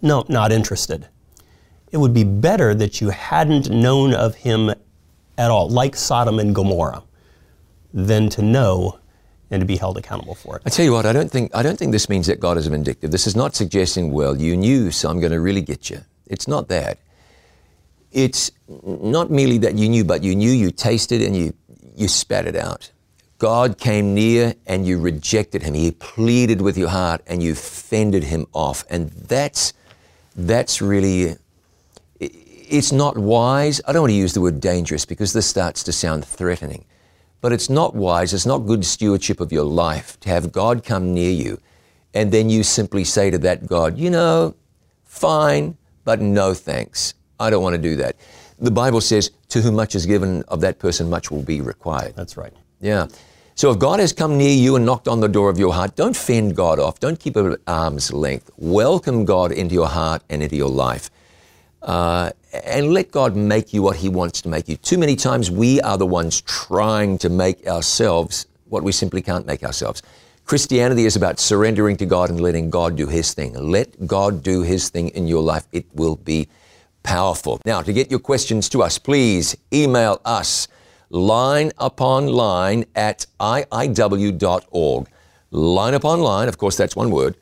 "No, 0.00 0.24
not 0.30 0.52
interested." 0.52 1.06
It 1.92 1.98
would 1.98 2.14
be 2.14 2.24
better 2.24 2.74
that 2.74 3.02
you 3.02 3.10
hadn't 3.10 3.68
known 3.68 4.14
of 4.14 4.36
him 4.36 4.70
at 5.36 5.50
all, 5.50 5.68
like 5.68 5.94
Sodom 5.96 6.38
and 6.38 6.54
Gomorrah, 6.54 7.02
than 7.92 8.30
to 8.30 8.40
know 8.40 9.00
and 9.50 9.60
to 9.60 9.66
be 9.66 9.76
held 9.76 9.98
accountable 9.98 10.34
for 10.34 10.56
it. 10.56 10.62
I 10.64 10.70
tell 10.70 10.84
you 10.84 10.92
what, 10.92 11.06
I 11.06 11.12
don't 11.12 11.30
think 11.30 11.54
I 11.54 11.62
don't 11.62 11.78
think 11.78 11.92
this 11.92 12.08
means 12.08 12.26
that 12.26 12.40
God 12.40 12.56
is 12.56 12.66
vindictive. 12.66 13.10
This 13.10 13.26
is 13.26 13.36
not 13.36 13.54
suggesting, 13.54 14.12
well, 14.12 14.36
you 14.36 14.56
knew, 14.56 14.90
so 14.90 15.10
I'm 15.10 15.20
going 15.20 15.32
to 15.32 15.40
really 15.40 15.62
get 15.62 15.90
you. 15.90 16.00
It's 16.26 16.46
not 16.46 16.68
that. 16.68 16.98
It's 18.12 18.50
not 18.68 19.30
merely 19.30 19.58
that 19.58 19.74
you 19.76 19.88
knew, 19.88 20.04
but 20.04 20.22
you 20.22 20.34
knew, 20.34 20.50
you 20.50 20.70
tasted, 20.70 21.22
and 21.22 21.36
you 21.36 21.54
you 21.96 22.08
spat 22.08 22.46
it 22.46 22.56
out. 22.56 22.90
God 23.38 23.78
came 23.78 24.14
near 24.14 24.54
and 24.66 24.86
you 24.86 25.00
rejected 25.00 25.62
him. 25.62 25.74
He 25.74 25.92
pleaded 25.92 26.60
with 26.60 26.76
your 26.76 26.90
heart 26.90 27.22
and 27.26 27.42
you 27.42 27.54
fended 27.54 28.24
him 28.24 28.46
off. 28.52 28.84
And 28.90 29.10
that's 29.10 29.72
that's 30.36 30.80
really 30.82 31.36
it's 32.20 32.92
not 32.92 33.18
wise. 33.18 33.80
I 33.86 33.92
don't 33.92 34.02
want 34.02 34.12
to 34.12 34.16
use 34.16 34.34
the 34.34 34.40
word 34.40 34.60
dangerous 34.60 35.04
because 35.04 35.32
this 35.32 35.46
starts 35.46 35.82
to 35.84 35.92
sound 35.92 36.24
threatening. 36.24 36.84
But 37.40 37.52
it's 37.52 37.70
not 37.70 37.94
wise, 37.94 38.34
it's 38.34 38.46
not 38.46 38.58
good 38.66 38.84
stewardship 38.84 39.40
of 39.40 39.52
your 39.52 39.64
life 39.64 40.20
to 40.20 40.28
have 40.28 40.52
God 40.52 40.84
come 40.84 41.14
near 41.14 41.30
you 41.30 41.58
and 42.14 42.32
then 42.32 42.50
you 42.50 42.62
simply 42.62 43.04
say 43.04 43.30
to 43.30 43.38
that 43.38 43.66
God, 43.66 43.98
you 43.98 44.10
know, 44.10 44.54
fine, 45.04 45.76
but 46.04 46.20
no 46.20 46.54
thanks. 46.54 47.14
I 47.38 47.50
don't 47.50 47.62
want 47.62 47.74
to 47.74 47.82
do 47.82 47.96
that. 47.96 48.16
The 48.58 48.70
Bible 48.70 49.00
says, 49.00 49.30
to 49.48 49.60
whom 49.60 49.76
much 49.76 49.94
is 49.94 50.06
given, 50.06 50.42
of 50.48 50.60
that 50.60 50.78
person 50.78 51.08
much 51.08 51.30
will 51.30 51.42
be 51.42 51.60
required. 51.60 52.14
That's 52.14 52.36
right. 52.36 52.52
Yeah. 52.80 53.06
So 53.54 53.70
if 53.70 53.78
God 53.78 54.00
has 54.00 54.12
come 54.12 54.36
near 54.36 54.52
you 54.52 54.76
and 54.76 54.84
knocked 54.84 55.08
on 55.08 55.20
the 55.20 55.28
door 55.28 55.50
of 55.50 55.58
your 55.58 55.72
heart, 55.72 55.96
don't 55.96 56.16
fend 56.16 56.56
God 56.56 56.78
off. 56.78 57.00
Don't 57.00 57.18
keep 57.18 57.36
it 57.36 57.44
at 57.44 57.58
arm's 57.66 58.12
length. 58.12 58.50
Welcome 58.56 59.24
God 59.24 59.52
into 59.52 59.74
your 59.74 59.88
heart 59.88 60.22
and 60.28 60.42
into 60.42 60.56
your 60.56 60.68
life. 60.68 61.10
Uh, 61.82 62.30
and 62.64 62.92
let 62.92 63.10
God 63.10 63.36
make 63.36 63.72
you 63.72 63.82
what 63.82 63.96
He 63.96 64.08
wants 64.08 64.42
to 64.42 64.48
make 64.48 64.68
you. 64.68 64.76
Too 64.76 64.98
many 64.98 65.16
times 65.16 65.50
we 65.50 65.80
are 65.80 65.96
the 65.96 66.06
ones 66.06 66.40
trying 66.42 67.18
to 67.18 67.28
make 67.28 67.66
ourselves 67.66 68.46
what 68.68 68.82
we 68.82 68.92
simply 68.92 69.22
can't 69.22 69.46
make 69.46 69.62
ourselves. 69.64 70.02
Christianity 70.44 71.04
is 71.04 71.16
about 71.16 71.38
surrendering 71.38 71.96
to 71.98 72.06
God 72.06 72.28
and 72.28 72.40
letting 72.40 72.70
God 72.70 72.96
do 72.96 73.06
His 73.06 73.34
thing. 73.34 73.54
Let 73.54 74.06
God 74.06 74.42
do 74.42 74.62
His 74.62 74.88
thing 74.88 75.08
in 75.10 75.26
your 75.26 75.42
life. 75.42 75.66
It 75.72 75.86
will 75.94 76.16
be 76.16 76.48
powerful. 77.02 77.60
Now, 77.64 77.82
to 77.82 77.92
get 77.92 78.10
your 78.10 78.20
questions 78.20 78.68
to 78.70 78.82
us, 78.82 78.98
please 78.98 79.56
email 79.72 80.20
us 80.24 80.68
line 81.10 81.72
upon 81.78 82.26
line 82.26 82.84
at 82.94 83.26
iiw.org. 83.38 85.08
Line 85.52 85.94
upon 85.94 86.20
line, 86.20 86.48
of 86.48 86.58
course, 86.58 86.76
that's 86.76 86.94
one 86.94 87.10
word, 87.10 87.36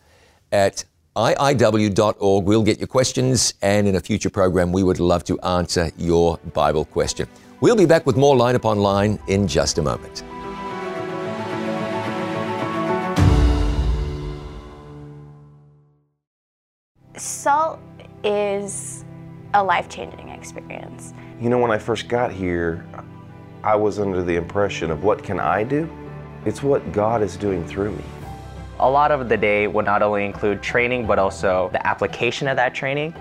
at 0.51 0.85
iiw.org. 1.19 2.45
We'll 2.45 2.63
get 2.63 2.79
your 2.79 2.87
questions, 2.87 3.55
and 3.61 3.89
in 3.89 3.97
a 3.97 4.01
future 4.01 4.31
program, 4.31 4.71
we 4.73 4.85
would 4.85 5.01
love 5.01 5.25
to 5.25 5.39
answer 5.41 5.91
your 5.97 6.39
Bible 6.55 6.85
question. 6.85 7.27
We'll 7.61 7.75
be 7.75 7.87
back 7.87 8.07
with 8.07 8.17
more 8.17 8.37
Line 8.37 8.55
Upon 8.55 8.79
Line 8.79 9.19
in 9.27 9.49
just 9.49 9.79
a 9.79 9.83
moment. 9.83 10.23
Salt 17.17 17.81
is 18.23 19.05
a 19.55 19.65
life 19.65 19.89
changing 19.89 20.29
experience. 20.29 21.15
You 21.41 21.51
know, 21.51 21.59
when 21.59 21.73
I 21.73 21.79
first 21.79 22.09
got 22.09 22.31
here, 22.31 22.87
I 23.65 23.75
was 23.75 23.99
under 23.99 24.23
the 24.23 24.37
impression 24.37 24.93
of 24.93 25.03
what 25.03 25.25
can 25.25 25.41
I 25.41 25.65
do? 25.65 25.91
It's 26.45 26.63
what 26.63 26.93
God 26.93 27.23
is 27.23 27.37
doing 27.37 27.67
through 27.67 27.91
me. 27.91 28.05
A 28.81 28.89
lot 28.89 29.11
of 29.11 29.29
the 29.29 29.37
day 29.37 29.67
will 29.67 29.83
not 29.83 30.03
only 30.03 30.25
include 30.25 30.63
training, 30.63 31.05
but 31.05 31.19
also 31.19 31.69
the 31.73 31.85
application 31.85 32.47
of 32.47 32.55
that 32.59 32.77
training. 32.77 33.13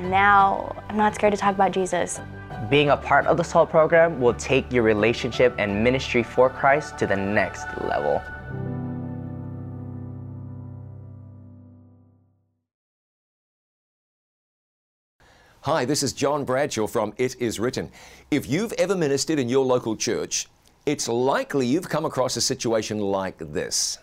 Now, 0.00 0.74
I'm 0.88 0.96
not 0.96 1.14
scared 1.14 1.34
to 1.34 1.38
talk 1.38 1.54
about 1.54 1.72
Jesus. 1.72 2.18
Being 2.70 2.88
a 2.88 2.96
part 2.96 3.26
of 3.26 3.36
the 3.36 3.44
SALT 3.44 3.68
program 3.68 4.18
will 4.18 4.32
take 4.32 4.72
your 4.72 4.82
relationship 4.84 5.54
and 5.58 5.84
ministry 5.84 6.22
for 6.22 6.48
Christ 6.48 6.96
to 6.96 7.06
the 7.06 7.14
next 7.14 7.66
level. 7.82 8.22
Hi, 15.60 15.84
this 15.84 16.02
is 16.02 16.14
John 16.14 16.46
Bradshaw 16.46 16.86
from 16.86 17.12
It 17.18 17.36
Is 17.38 17.60
Written. 17.60 17.90
If 18.30 18.48
you've 18.48 18.72
ever 18.74 18.96
ministered 18.96 19.38
in 19.38 19.50
your 19.50 19.66
local 19.66 19.94
church, 19.94 20.48
it's 20.86 21.06
likely 21.06 21.66
you've 21.66 21.90
come 21.90 22.06
across 22.06 22.36
a 22.36 22.40
situation 22.40 22.98
like 22.98 23.36
this. 23.38 23.98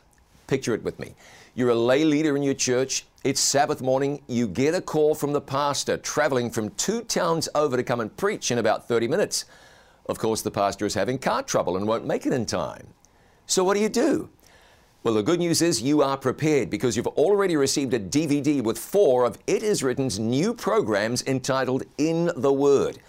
Picture 0.47 0.73
it 0.73 0.83
with 0.83 0.99
me. 0.99 1.15
You're 1.55 1.69
a 1.69 1.75
lay 1.75 2.03
leader 2.03 2.35
in 2.35 2.43
your 2.43 2.53
church. 2.53 3.05
It's 3.23 3.39
Sabbath 3.39 3.81
morning. 3.81 4.21
You 4.27 4.47
get 4.47 4.75
a 4.75 4.81
call 4.81 5.15
from 5.15 5.33
the 5.33 5.41
pastor 5.41 5.97
traveling 5.97 6.49
from 6.49 6.71
two 6.71 7.01
towns 7.03 7.47
over 7.55 7.77
to 7.77 7.83
come 7.83 8.01
and 8.01 8.15
preach 8.17 8.51
in 8.51 8.57
about 8.57 8.87
30 8.87 9.07
minutes. 9.07 9.45
Of 10.07 10.19
course, 10.19 10.41
the 10.41 10.51
pastor 10.51 10.85
is 10.85 10.95
having 10.95 11.17
car 11.17 11.43
trouble 11.43 11.77
and 11.77 11.87
won't 11.87 12.05
make 12.05 12.25
it 12.25 12.33
in 12.33 12.45
time. 12.45 12.87
So, 13.45 13.63
what 13.63 13.75
do 13.75 13.79
you 13.79 13.89
do? 13.89 14.29
Well, 15.03 15.13
the 15.13 15.23
good 15.23 15.39
news 15.39 15.61
is 15.61 15.81
you 15.81 16.01
are 16.01 16.17
prepared 16.17 16.69
because 16.69 16.95
you've 16.95 17.07
already 17.07 17.55
received 17.55 17.93
a 17.93 17.99
DVD 17.99 18.61
with 18.61 18.77
four 18.77 19.25
of 19.25 19.37
It 19.47 19.61
Is 19.61 19.83
Written's 19.83 20.17
new 20.17 20.53
programs 20.53 21.23
entitled 21.25 21.83
In 21.97 22.31
the 22.37 22.53
Word. 22.53 22.99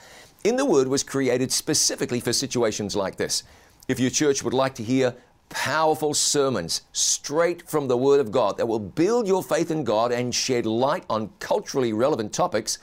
In 0.42 0.56
the 0.56 0.64
Word 0.64 0.88
was 0.88 1.02
created 1.02 1.52
specifically 1.52 2.20
for 2.20 2.32
situations 2.32 2.96
like 2.96 3.16
this. 3.16 3.44
If 3.86 4.00
your 4.00 4.10
church 4.10 4.42
would 4.42 4.54
like 4.54 4.74
to 4.76 4.82
hear 4.82 5.14
powerful 5.54 6.12
sermons 6.12 6.82
straight 6.92 7.68
from 7.70 7.86
the 7.86 7.96
Word 7.96 8.18
of 8.18 8.32
God 8.32 8.58
that 8.58 8.66
will 8.66 8.80
build 8.80 9.28
your 9.28 9.40
faith 9.40 9.70
in 9.70 9.84
God 9.84 10.10
and 10.10 10.34
shed 10.34 10.66
light 10.66 11.04
on 11.08 11.30
culturally 11.38 11.92
relevant 11.92 12.32
topics, 12.32 12.78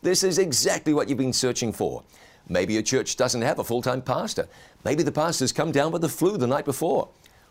this 0.00 0.24
is 0.24 0.38
exactly 0.38 0.94
what 0.94 1.10
you've 1.10 1.18
been 1.18 1.34
searching 1.34 1.74
for. 1.74 2.02
Maybe 2.48 2.72
your 2.72 2.82
church 2.82 3.16
doesn't 3.16 3.42
have 3.42 3.58
a 3.58 3.64
full 3.64 3.82
time 3.82 4.00
pastor. 4.00 4.48
Maybe 4.82 5.02
the 5.02 5.12
pastor's 5.12 5.52
come 5.52 5.72
down 5.72 5.92
with 5.92 6.00
the 6.00 6.08
flu 6.08 6.38
the 6.38 6.46
night 6.46 6.64
before. 6.64 7.08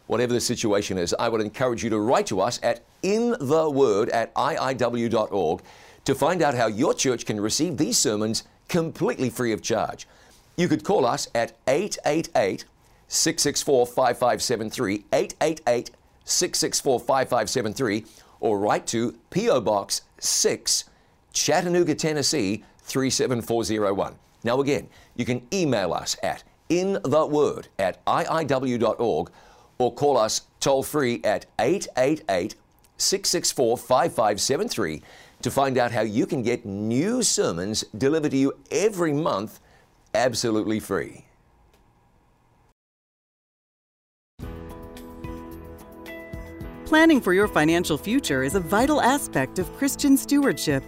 Whatever 0.07 0.34
the 0.34 0.41
situation 0.41 0.98
is, 0.98 1.13
I 1.19 1.29
would 1.29 1.41
encourage 1.41 1.84
you 1.84 1.91
to 1.91 2.00
write 2.00 2.25
to 2.27 2.41
us 2.41 2.60
at 2.63 2.84
intheword 3.03 4.10
at 4.10 4.34
iiw.org 4.34 5.62
to 6.05 6.15
find 6.15 6.41
out 6.41 6.55
how 6.55 6.67
your 6.67 6.95
church 6.95 7.25
can 7.27 7.39
receive 7.39 7.77
these 7.77 8.00
sermons 8.00 8.43
completely 8.67 9.29
free 9.29 9.51
of 9.51 9.62
charge. 9.62 10.07
You 10.57 10.67
could 10.67 10.84
call 10.84 11.05
us 11.05 11.27
at 11.36 11.55
888 11.67 12.65
664 13.07 13.85
5573, 13.88 15.05
888 15.13 15.91
664 16.24 17.00
5573, 17.00 18.05
or 18.39 18.59
write 18.59 18.88
to 18.88 19.15
P.O. 19.29 19.62
Box 19.62 20.01
6, 20.19 20.85
Chattanooga, 21.33 21.95
Tennessee 21.95 22.63
37401. 22.83 24.15
Now, 24.43 24.59
again, 24.59 24.89
you 25.15 25.25
can 25.25 25.47
email 25.53 25.93
us 25.93 26.15
at 26.24 26.43
intheword 26.69 27.67
at 27.77 28.03
iiw.org 28.05 29.31
or 29.77 29.93
call 29.93 30.17
us 30.17 30.41
toll 30.59 30.83
free 30.83 31.21
at 31.24 31.45
888 31.59 32.55
664 32.97 33.77
5573 33.77 35.01
to 35.41 35.51
find 35.51 35.77
out 35.77 35.91
how 35.91 36.01
you 36.01 36.25
can 36.25 36.41
get 36.41 36.65
new 36.65 37.21
sermons 37.21 37.83
delivered 37.97 38.31
to 38.31 38.38
you 38.38 38.53
every 38.71 39.13
month 39.13 39.59
absolutely 40.13 40.79
free. 40.79 41.25
Planning 46.86 47.20
for 47.20 47.34
your 47.34 47.48
financial 47.48 47.98
future 47.98 48.44
is 48.44 48.54
a 48.54 48.60
vital 48.60 49.01
aspect 49.01 49.58
of 49.58 49.75
Christian 49.75 50.15
stewardship. 50.15 50.84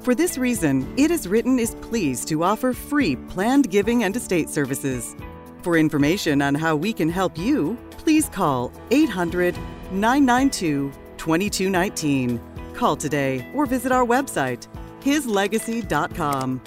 For 0.00 0.14
this 0.14 0.36
reason, 0.36 0.92
It 0.98 1.10
Is 1.10 1.26
Written 1.26 1.58
is 1.58 1.74
pleased 1.76 2.28
to 2.28 2.44
offer 2.44 2.74
free 2.74 3.16
planned 3.16 3.70
giving 3.70 4.04
and 4.04 4.14
estate 4.14 4.50
services. 4.50 5.16
For 5.62 5.78
information 5.78 6.42
on 6.42 6.54
how 6.54 6.76
we 6.76 6.92
can 6.92 7.08
help 7.08 7.38
you, 7.38 7.78
please 7.92 8.28
call 8.28 8.70
800 8.90 9.56
992 9.90 10.92
2219. 11.16 12.38
Call 12.74 12.96
today 12.96 13.50
or 13.54 13.64
visit 13.64 13.90
our 13.90 14.04
website, 14.04 14.68
hislegacy.com. 15.00 16.60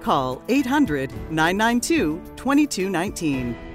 Call 0.00 0.42
800 0.48 1.12
992 1.30 2.18
2219. 2.36 3.65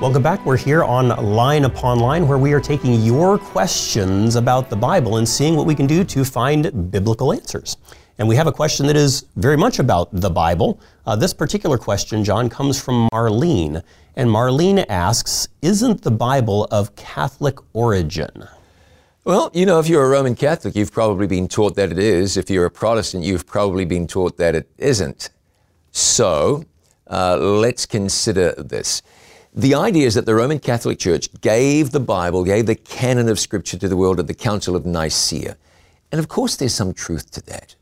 Welcome 0.00 0.22
back. 0.22 0.46
We're 0.46 0.56
here 0.56 0.82
on 0.82 1.08
Line 1.08 1.66
Upon 1.66 1.98
Line 1.98 2.26
where 2.26 2.38
we 2.38 2.54
are 2.54 2.60
taking 2.60 3.02
your 3.02 3.36
questions 3.36 4.36
about 4.36 4.70
the 4.70 4.76
Bible 4.76 5.18
and 5.18 5.28
seeing 5.28 5.56
what 5.56 5.66
we 5.66 5.74
can 5.74 5.86
do 5.86 6.04
to 6.04 6.24
find 6.24 6.90
biblical 6.90 7.34
answers. 7.34 7.76
And 8.16 8.26
we 8.26 8.34
have 8.34 8.46
a 8.46 8.52
question 8.52 8.86
that 8.86 8.96
is 8.96 9.26
very 9.36 9.58
much 9.58 9.78
about 9.78 10.08
the 10.10 10.30
Bible. 10.30 10.80
Uh, 11.04 11.16
this 11.16 11.34
particular 11.34 11.76
question, 11.76 12.24
John, 12.24 12.48
comes 12.48 12.80
from 12.80 13.10
Marlene. 13.12 13.82
And 14.16 14.30
Marlene 14.30 14.86
asks 14.88 15.48
Isn't 15.60 16.00
the 16.00 16.10
Bible 16.10 16.64
of 16.70 16.96
Catholic 16.96 17.58
origin? 17.74 18.48
Well, 19.24 19.50
you 19.52 19.66
know, 19.66 19.80
if 19.80 19.86
you're 19.86 20.06
a 20.06 20.08
Roman 20.08 20.34
Catholic, 20.34 20.76
you've 20.76 20.92
probably 20.92 21.26
been 21.26 21.46
taught 21.46 21.76
that 21.76 21.92
it 21.92 21.98
is. 21.98 22.38
If 22.38 22.48
you're 22.48 22.64
a 22.64 22.70
Protestant, 22.70 23.22
you've 23.22 23.46
probably 23.46 23.84
been 23.84 24.06
taught 24.06 24.38
that 24.38 24.54
it 24.54 24.70
isn't. 24.78 25.28
So, 25.90 26.64
uh, 27.06 27.36
let's 27.36 27.84
consider 27.84 28.54
this. 28.54 29.02
The 29.52 29.74
idea 29.74 30.06
is 30.06 30.14
that 30.14 30.26
the 30.26 30.34
Roman 30.34 30.60
Catholic 30.60 31.00
Church 31.00 31.28
gave 31.40 31.90
the 31.90 31.98
Bible, 31.98 32.44
gave 32.44 32.66
the 32.66 32.76
canon 32.76 33.28
of 33.28 33.40
Scripture 33.40 33.76
to 33.78 33.88
the 33.88 33.96
world 33.96 34.20
at 34.20 34.28
the 34.28 34.34
Council 34.34 34.76
of 34.76 34.86
Nicaea. 34.86 35.56
And 36.12 36.20
of 36.20 36.28
course, 36.28 36.54
there's 36.54 36.74
some 36.74 36.94
truth 36.94 37.32
to 37.32 37.42
that. 37.46 37.74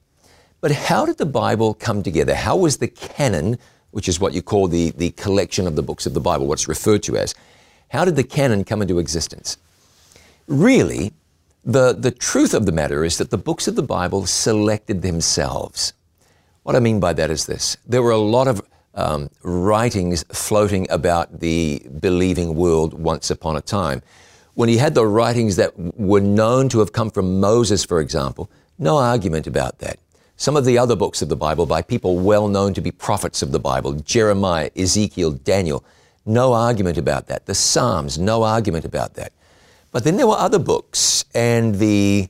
But 0.62 0.72
how 0.72 1.04
did 1.04 1.18
the 1.18 1.26
Bible 1.26 1.74
come 1.74 2.02
together? 2.02 2.34
How 2.34 2.56
was 2.56 2.78
the 2.78 2.88
canon, 2.88 3.58
which 3.90 4.08
is 4.08 4.18
what 4.18 4.32
you 4.32 4.40
call 4.40 4.66
the, 4.66 4.90
the 4.92 5.10
collection 5.10 5.66
of 5.66 5.76
the 5.76 5.82
books 5.82 6.06
of 6.06 6.14
the 6.14 6.20
Bible, 6.20 6.46
what's 6.46 6.68
referred 6.68 7.02
to 7.04 7.18
as, 7.18 7.34
how 7.90 8.04
did 8.04 8.16
the 8.16 8.24
canon 8.24 8.64
come 8.64 8.80
into 8.80 8.98
existence? 8.98 9.58
Really, 10.46 11.12
the, 11.64 11.92
the 11.92 12.10
truth 12.10 12.54
of 12.54 12.64
the 12.64 12.72
matter 12.72 13.04
is 13.04 13.18
that 13.18 13.30
the 13.30 13.38
books 13.38 13.68
of 13.68 13.76
the 13.76 13.82
Bible 13.82 14.24
selected 14.24 15.02
themselves. 15.02 15.92
What 16.62 16.76
I 16.76 16.80
mean 16.80 16.98
by 16.98 17.12
that 17.12 17.30
is 17.30 17.44
this 17.44 17.76
there 17.86 18.02
were 18.02 18.10
a 18.10 18.18
lot 18.18 18.48
of 18.48 18.62
um, 18.94 19.30
writings 19.42 20.24
floating 20.32 20.86
about 20.90 21.40
the 21.40 21.86
believing 22.00 22.54
world 22.54 22.94
once 22.94 23.30
upon 23.30 23.56
a 23.56 23.60
time. 23.60 24.02
When 24.54 24.68
you 24.68 24.78
had 24.78 24.94
the 24.94 25.06
writings 25.06 25.56
that 25.56 25.72
were 25.76 26.20
known 26.20 26.68
to 26.70 26.80
have 26.80 26.92
come 26.92 27.10
from 27.10 27.38
Moses, 27.40 27.84
for 27.84 28.00
example, 28.00 28.50
no 28.78 28.96
argument 28.96 29.46
about 29.46 29.78
that. 29.78 29.98
Some 30.36 30.56
of 30.56 30.64
the 30.64 30.78
other 30.78 30.96
books 30.96 31.20
of 31.22 31.28
the 31.28 31.36
Bible 31.36 31.66
by 31.66 31.82
people 31.82 32.18
well 32.18 32.48
known 32.48 32.74
to 32.74 32.80
be 32.80 32.90
prophets 32.90 33.42
of 33.42 33.50
the 33.52 33.58
Bible, 33.58 33.94
Jeremiah, 33.94 34.70
Ezekiel, 34.76 35.32
Daniel, 35.32 35.84
no 36.24 36.52
argument 36.52 36.98
about 36.98 37.26
that. 37.26 37.46
The 37.46 37.54
Psalms, 37.54 38.18
no 38.18 38.42
argument 38.42 38.84
about 38.84 39.14
that. 39.14 39.32
But 39.90 40.04
then 40.04 40.16
there 40.16 40.26
were 40.26 40.36
other 40.36 40.58
books, 40.58 41.24
and 41.34 41.76
the 41.76 42.28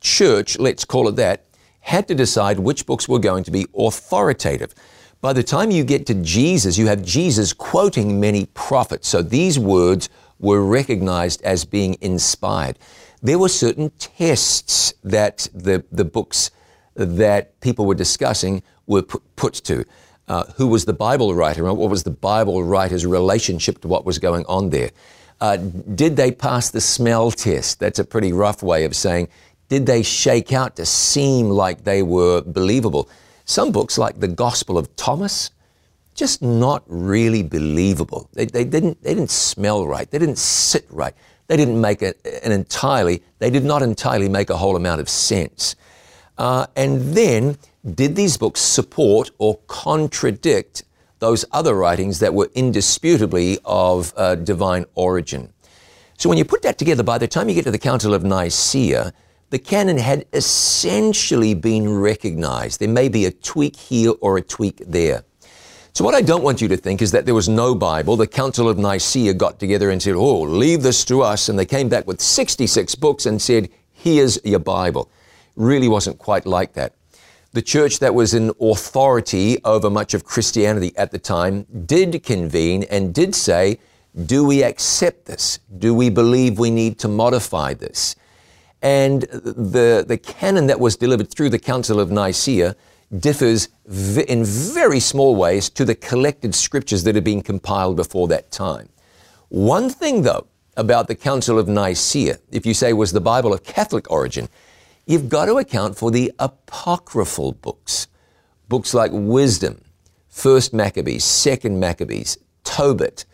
church, 0.00 0.58
let's 0.58 0.84
call 0.84 1.08
it 1.08 1.16
that, 1.16 1.44
had 1.80 2.08
to 2.08 2.14
decide 2.14 2.58
which 2.58 2.86
books 2.86 3.08
were 3.08 3.18
going 3.18 3.44
to 3.44 3.50
be 3.50 3.66
authoritative. 3.76 4.74
By 5.20 5.32
the 5.32 5.42
time 5.42 5.72
you 5.72 5.82
get 5.82 6.06
to 6.06 6.14
Jesus, 6.14 6.78
you 6.78 6.86
have 6.86 7.02
Jesus 7.02 7.52
quoting 7.52 8.20
many 8.20 8.46
prophets. 8.46 9.08
So 9.08 9.20
these 9.20 9.58
words 9.58 10.08
were 10.38 10.62
recognized 10.62 11.42
as 11.42 11.64
being 11.64 11.96
inspired. 12.00 12.78
There 13.20 13.38
were 13.38 13.48
certain 13.48 13.90
tests 13.98 14.94
that 15.02 15.48
the, 15.52 15.84
the 15.90 16.04
books 16.04 16.52
that 16.94 17.60
people 17.60 17.84
were 17.84 17.96
discussing 17.96 18.62
were 18.86 19.02
put 19.02 19.54
to. 19.54 19.84
Uh, 20.28 20.44
who 20.56 20.68
was 20.68 20.84
the 20.84 20.92
Bible 20.92 21.34
writer 21.34 21.64
what 21.64 21.90
was 21.90 22.02
the 22.02 22.10
Bible 22.10 22.62
writer's 22.62 23.06
relationship 23.06 23.80
to 23.80 23.88
what 23.88 24.04
was 24.04 24.18
going 24.18 24.44
on 24.46 24.70
there? 24.70 24.90
Uh, 25.40 25.56
did 25.56 26.16
they 26.16 26.30
pass 26.30 26.70
the 26.70 26.80
smell 26.80 27.30
test? 27.30 27.80
That's 27.80 27.98
a 27.98 28.04
pretty 28.04 28.32
rough 28.32 28.62
way 28.62 28.84
of 28.84 28.94
saying, 28.94 29.28
did 29.68 29.86
they 29.86 30.02
shake 30.02 30.52
out 30.52 30.76
to 30.76 30.86
seem 30.86 31.48
like 31.48 31.84
they 31.84 32.02
were 32.02 32.42
believable? 32.42 33.08
Some 33.48 33.72
books, 33.72 33.96
like 33.96 34.20
the 34.20 34.28
Gospel 34.28 34.76
of 34.76 34.94
Thomas, 34.96 35.52
just 36.14 36.42
not 36.42 36.82
really 36.86 37.42
believable. 37.42 38.28
They, 38.34 38.44
they, 38.44 38.62
didn't, 38.62 39.02
they 39.02 39.14
didn't 39.14 39.30
smell 39.30 39.86
right. 39.86 40.08
They 40.10 40.18
didn't 40.18 40.36
sit 40.36 40.84
right. 40.90 41.14
They 41.46 41.56
didn't 41.56 41.80
make 41.80 42.02
a, 42.02 42.12
an 42.44 42.52
entirely, 42.52 43.22
they 43.38 43.48
did 43.48 43.64
not 43.64 43.80
entirely 43.82 44.28
make 44.28 44.50
a 44.50 44.56
whole 44.58 44.76
amount 44.76 45.00
of 45.00 45.08
sense. 45.08 45.76
Uh, 46.36 46.66
and 46.76 47.14
then, 47.14 47.56
did 47.94 48.16
these 48.16 48.36
books 48.36 48.60
support 48.60 49.30
or 49.38 49.58
contradict 49.66 50.84
those 51.18 51.46
other 51.50 51.74
writings 51.74 52.18
that 52.18 52.34
were 52.34 52.50
indisputably 52.54 53.56
of 53.64 54.12
uh, 54.18 54.34
divine 54.34 54.84
origin? 54.94 55.54
So 56.18 56.28
when 56.28 56.36
you 56.36 56.44
put 56.44 56.60
that 56.62 56.76
together, 56.76 57.02
by 57.02 57.16
the 57.16 57.26
time 57.26 57.48
you 57.48 57.54
get 57.54 57.64
to 57.64 57.70
the 57.70 57.78
Council 57.78 58.12
of 58.12 58.24
Nicaea, 58.24 59.14
the 59.50 59.58
canon 59.58 59.96
had 59.96 60.26
essentially 60.32 61.54
been 61.54 61.88
recognized. 61.88 62.80
There 62.80 62.88
may 62.88 63.08
be 63.08 63.24
a 63.24 63.30
tweak 63.30 63.76
here 63.76 64.12
or 64.20 64.36
a 64.36 64.42
tweak 64.42 64.82
there. 64.86 65.24
So, 65.94 66.04
what 66.04 66.14
I 66.14 66.20
don't 66.20 66.44
want 66.44 66.60
you 66.60 66.68
to 66.68 66.76
think 66.76 67.02
is 67.02 67.10
that 67.12 67.24
there 67.24 67.34
was 67.34 67.48
no 67.48 67.74
Bible. 67.74 68.16
The 68.16 68.26
Council 68.26 68.68
of 68.68 68.78
Nicaea 68.78 69.34
got 69.34 69.58
together 69.58 69.90
and 69.90 70.02
said, 70.02 70.14
Oh, 70.14 70.42
leave 70.42 70.82
this 70.82 71.04
to 71.06 71.22
us. 71.22 71.48
And 71.48 71.58
they 71.58 71.64
came 71.64 71.88
back 71.88 72.06
with 72.06 72.20
66 72.20 72.94
books 72.96 73.26
and 73.26 73.40
said, 73.40 73.70
Here's 73.92 74.38
your 74.44 74.60
Bible. 74.60 75.10
Really 75.56 75.88
wasn't 75.88 76.18
quite 76.18 76.46
like 76.46 76.74
that. 76.74 76.94
The 77.52 77.62
church 77.62 77.98
that 77.98 78.14
was 78.14 78.34
in 78.34 78.52
authority 78.60 79.58
over 79.64 79.88
much 79.90 80.12
of 80.14 80.24
Christianity 80.24 80.92
at 80.96 81.10
the 81.10 81.18
time 81.18 81.66
did 81.86 82.22
convene 82.22 82.84
and 82.84 83.14
did 83.14 83.34
say, 83.34 83.80
Do 84.26 84.44
we 84.44 84.62
accept 84.62 85.24
this? 85.24 85.58
Do 85.78 85.94
we 85.94 86.10
believe 86.10 86.58
we 86.58 86.70
need 86.70 86.98
to 87.00 87.08
modify 87.08 87.74
this? 87.74 88.14
And 88.82 89.22
the, 89.22 90.04
the 90.06 90.18
canon 90.18 90.66
that 90.68 90.78
was 90.78 90.96
delivered 90.96 91.30
through 91.30 91.50
the 91.50 91.58
Council 91.58 91.98
of 91.98 92.10
Nicaea 92.10 92.76
differs 93.16 93.68
v- 93.86 94.22
in 94.22 94.44
very 94.44 95.00
small 95.00 95.34
ways 95.34 95.68
to 95.70 95.84
the 95.84 95.94
collected 95.94 96.54
scriptures 96.54 97.04
that 97.04 97.14
had 97.14 97.24
been 97.24 97.42
compiled 97.42 97.96
before 97.96 98.28
that 98.28 98.50
time. 98.50 98.88
One 99.48 99.88
thing, 99.88 100.22
though, 100.22 100.46
about 100.76 101.08
the 101.08 101.14
Council 101.14 101.58
of 101.58 101.66
Nicaea, 101.68 102.38
if 102.52 102.64
you 102.66 102.74
say 102.74 102.92
was 102.92 103.12
the 103.12 103.20
Bible 103.20 103.52
of 103.52 103.64
Catholic 103.64 104.10
origin, 104.10 104.48
you've 105.06 105.28
got 105.28 105.46
to 105.46 105.56
account 105.56 105.96
for 105.96 106.10
the 106.10 106.32
apocryphal 106.38 107.52
books. 107.52 108.06
Books 108.68 108.92
like 108.94 109.10
Wisdom, 109.12 109.80
First 110.28 110.72
Maccabees, 110.72 111.24
Second 111.24 111.80
Maccabees, 111.80 112.38
Tobit. 112.62 113.24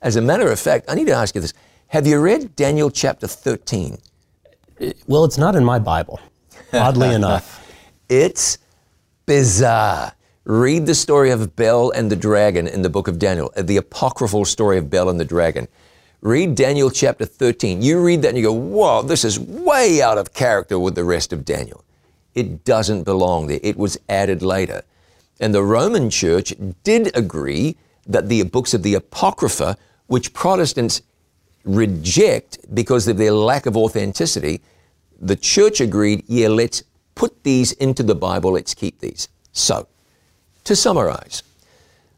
As 0.00 0.16
a 0.16 0.22
matter 0.22 0.50
of 0.50 0.60
fact, 0.60 0.86
I 0.88 0.94
need 0.94 1.08
to 1.08 1.14
ask 1.14 1.34
you 1.34 1.40
this. 1.40 1.52
Have 1.88 2.06
you 2.06 2.20
read 2.20 2.56
Daniel 2.56 2.90
chapter 2.90 3.26
13? 3.26 3.98
Well, 5.06 5.24
it's 5.24 5.38
not 5.38 5.54
in 5.54 5.64
my 5.64 5.78
Bible, 5.78 6.20
oddly 6.72 7.14
enough. 7.14 7.66
It's 8.08 8.58
bizarre. 9.26 10.14
Read 10.44 10.86
the 10.86 10.94
story 10.94 11.30
of 11.30 11.56
Bel 11.56 11.90
and 11.90 12.10
the 12.10 12.16
dragon 12.16 12.66
in 12.66 12.82
the 12.82 12.90
book 12.90 13.08
of 13.08 13.18
Daniel, 13.18 13.50
uh, 13.56 13.62
the 13.62 13.78
apocryphal 13.78 14.44
story 14.44 14.76
of 14.76 14.90
Bel 14.90 15.08
and 15.08 15.18
the 15.18 15.24
dragon. 15.24 15.68
Read 16.20 16.54
Daniel 16.54 16.90
chapter 16.90 17.24
13. 17.24 17.82
You 17.82 18.02
read 18.02 18.22
that 18.22 18.28
and 18.28 18.38
you 18.38 18.44
go, 18.44 18.52
whoa, 18.52 19.02
this 19.02 19.24
is 19.24 19.38
way 19.38 20.02
out 20.02 20.18
of 20.18 20.34
character 20.34 20.78
with 20.78 20.94
the 20.94 21.04
rest 21.04 21.32
of 21.32 21.44
Daniel. 21.44 21.84
It 22.34 22.64
doesn't 22.64 23.04
belong 23.04 23.46
there. 23.46 23.60
It 23.62 23.76
was 23.76 23.98
added 24.08 24.42
later. 24.42 24.82
And 25.40 25.54
the 25.54 25.62
Roman 25.62 26.10
church 26.10 26.52
did 26.82 27.16
agree 27.16 27.76
that 28.06 28.28
the 28.28 28.42
books 28.44 28.74
of 28.74 28.82
the 28.82 28.94
Apocrypha, 28.94 29.76
which 30.06 30.32
Protestants 30.32 31.02
reject 31.64 32.58
because 32.74 33.08
of 33.08 33.16
their 33.16 33.32
lack 33.32 33.66
of 33.66 33.76
authenticity, 33.76 34.60
the 35.20 35.36
church 35.36 35.80
agreed, 35.80 36.24
yeah, 36.26 36.48
let's 36.48 36.82
put 37.14 37.42
these 37.44 37.72
into 37.72 38.02
the 38.02 38.14
Bible, 38.14 38.52
let's 38.52 38.74
keep 38.74 39.00
these. 39.00 39.28
So, 39.52 39.88
to 40.64 40.76
summarize, 40.76 41.42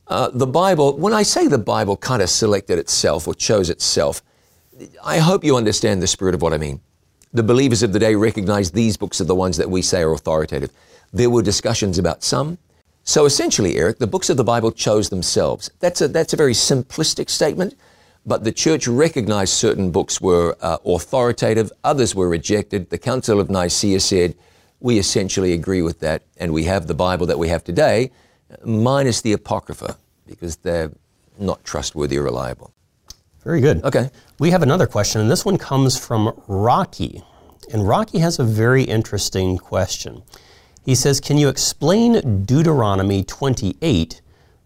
uh, 0.09 0.31
the 0.33 0.47
Bible, 0.47 0.97
when 0.97 1.13
I 1.13 1.23
say 1.23 1.49
the 1.49 1.59
Bible 1.59 1.97
kind 1.97 2.23
of 2.23 2.31
selected 2.31 2.79
itself 2.79 3.27
or 3.27 3.35
chose 3.35 3.71
itself, 3.71 4.23
I 5.05 5.19
hope 5.19 5.45
you 5.45 5.57
understand 5.57 6.03
the 6.03 6.07
spirit 6.07 6.35
of 6.35 6.43
what 6.43 6.53
I 6.53 6.59
mean. 6.59 6.81
The 7.33 7.43
believers 7.43 7.83
of 7.83 7.93
the 7.93 7.99
day 7.99 8.15
recognize 8.15 8.71
these 8.71 8.97
books 8.97 9.21
are 9.21 9.25
the 9.25 9.35
ones 9.35 9.57
that 9.57 9.71
we 9.71 9.83
say 9.83 10.03
are 10.03 10.13
authoritative. 10.13 10.71
There 11.13 11.31
were 11.31 11.43
discussions 11.43 11.99
about 11.99 12.23
some. 12.23 12.59
So 13.05 13.25
essentially, 13.25 13.77
Eric, 13.77 13.99
the 13.99 14.07
books 14.07 14.31
of 14.31 14.37
the 14.37 14.45
Bible 14.45 14.73
chose 14.73 15.09
themselves. 15.11 15.71
That's 15.81 16.01
a, 16.01 16.09
that's 16.09 16.33
a 16.33 16.37
very 16.37 16.55
simplistic 16.55 17.31
statement, 17.31 17.75
but 18.27 18.43
the 18.43 18.53
church 18.53 18.89
recognized 18.89 19.53
certain 19.53 19.93
books 19.93 20.21
were 20.21 20.57
uh, 20.61 20.79
authoritative, 20.85 21.71
others 21.85 22.15
were 22.15 22.29
rejected. 22.29 22.91
The 22.91 22.99
Council 22.99 23.39
of 23.39 23.49
Nicaea 23.49 24.01
said, 24.01 24.35
we 24.81 24.99
essentially 24.99 25.53
agree 25.53 25.81
with 25.81 26.01
that, 26.01 26.23
and 26.37 26.53
we 26.53 26.65
have 26.65 26.89
the 26.89 26.95
Bible 26.95 27.27
that 27.27 27.39
we 27.39 27.49
have 27.49 27.65
today, 27.65 28.11
minus 28.65 29.21
the 29.21 29.33
Apocrypha, 29.33 29.97
because 30.27 30.57
they're 30.57 30.93
not 31.39 31.65
trustworthy 31.65 32.19
or 32.19 32.23
reliable. 32.25 32.73
Very 33.45 33.61
good. 33.61 33.83
Okay. 33.85 34.11
We 34.41 34.51
have 34.51 34.63
another 34.63 34.87
question, 34.87 35.21
and 35.21 35.31
this 35.31 35.45
one 35.45 35.57
comes 35.57 35.97
from 35.99 36.39
Rocky. 36.49 37.23
And 37.73 37.87
Rocky 37.87 38.19
has 38.19 38.39
a 38.39 38.45
very 38.45 38.83
interesting 38.83 39.57
question. 39.57 40.23
He 40.85 40.95
says, 40.95 41.21
Can 41.21 41.39
you 41.39 41.49
explain 41.49 42.45
Deuteronomy 42.45 43.23
28, 43.25 44.21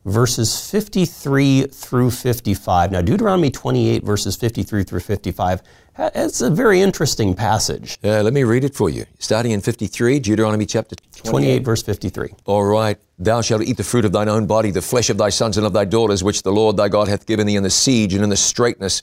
verses 0.05 0.71
53 0.71 1.67
through 1.67 2.11
55? 2.11 2.93
Now, 2.93 3.03
Deuteronomy 3.03 3.51
28, 3.51 4.03
verses 4.03 4.37
53 4.37 4.83
through 4.85 5.01
55, 5.01 5.63
it's 5.99 6.41
a 6.41 6.51
very 6.51 6.81
interesting 6.81 7.35
passage. 7.35 7.99
Uh, 8.03 8.23
let 8.23 8.33
me 8.33 8.45
read 8.45 8.65
it 8.65 8.75
for 8.75 8.89
you. 8.89 9.05
Starting 9.19 9.53
in 9.53 9.61
53, 9.61 10.19
Deuteronomy 10.21 10.65
chapter 10.65 10.97
28. 11.17 11.31
28, 11.31 11.65
verse 11.65 11.83
53. 11.83 12.31
All 12.47 12.65
right. 12.65 12.99
Thou 13.19 13.43
shalt 13.43 13.63
eat 13.63 13.77
the 13.77 13.85
fruit 13.85 14.05
of 14.05 14.13
thine 14.13 14.29
own 14.29 14.47
body, 14.47 14.71
the 14.71 14.81
flesh 14.81 15.11
of 15.11 15.19
thy 15.19 15.29
sons 15.29 15.59
and 15.59 15.67
of 15.67 15.73
thy 15.73 15.85
daughters, 15.85 16.25
which 16.25 16.43
the 16.43 16.53
Lord 16.53 16.77
thy 16.77 16.89
God 16.89 17.09
hath 17.09 17.27
given 17.27 17.47
thee 17.47 17.57
in 17.57 17.63
the 17.63 17.71
siege 17.71 18.15
and 18.15 18.25
in 18.25 18.31
the 18.31 18.37
straitness, 18.37 19.03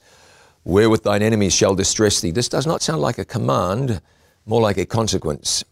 wherewith 0.64 1.04
thine 1.04 1.22
enemies 1.22 1.54
shall 1.54 1.76
distress 1.76 2.20
thee. 2.20 2.32
This 2.32 2.50
does 2.50 2.66
not 2.66 2.82
sound 2.82 3.02
like 3.02 3.20
a 3.20 3.26
command, 3.26 4.02
more 4.46 4.62
like 4.62 4.78
a 4.78 4.86
consequence. 4.86 5.64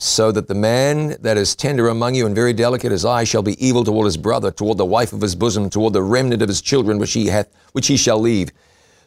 So 0.00 0.30
that 0.32 0.46
the 0.46 0.54
man 0.54 1.16
that 1.20 1.36
is 1.36 1.56
tender 1.56 1.88
among 1.88 2.14
you 2.14 2.24
and 2.26 2.34
very 2.34 2.52
delicate 2.52 2.92
as 2.92 3.04
I 3.04 3.24
shall 3.24 3.42
be 3.42 3.64
evil 3.64 3.84
toward 3.84 4.04
his 4.04 4.16
brother, 4.16 4.50
toward 4.52 4.78
the 4.78 4.84
wife 4.84 5.12
of 5.12 5.20
his 5.20 5.34
bosom, 5.34 5.68
toward 5.68 5.92
the 5.92 6.02
remnant 6.02 6.40
of 6.40 6.48
his 6.48 6.62
children 6.62 6.98
which 6.98 7.12
he 7.12 7.26
hath, 7.26 7.48
which 7.72 7.88
he 7.88 7.96
shall 7.96 8.20
leave, 8.20 8.50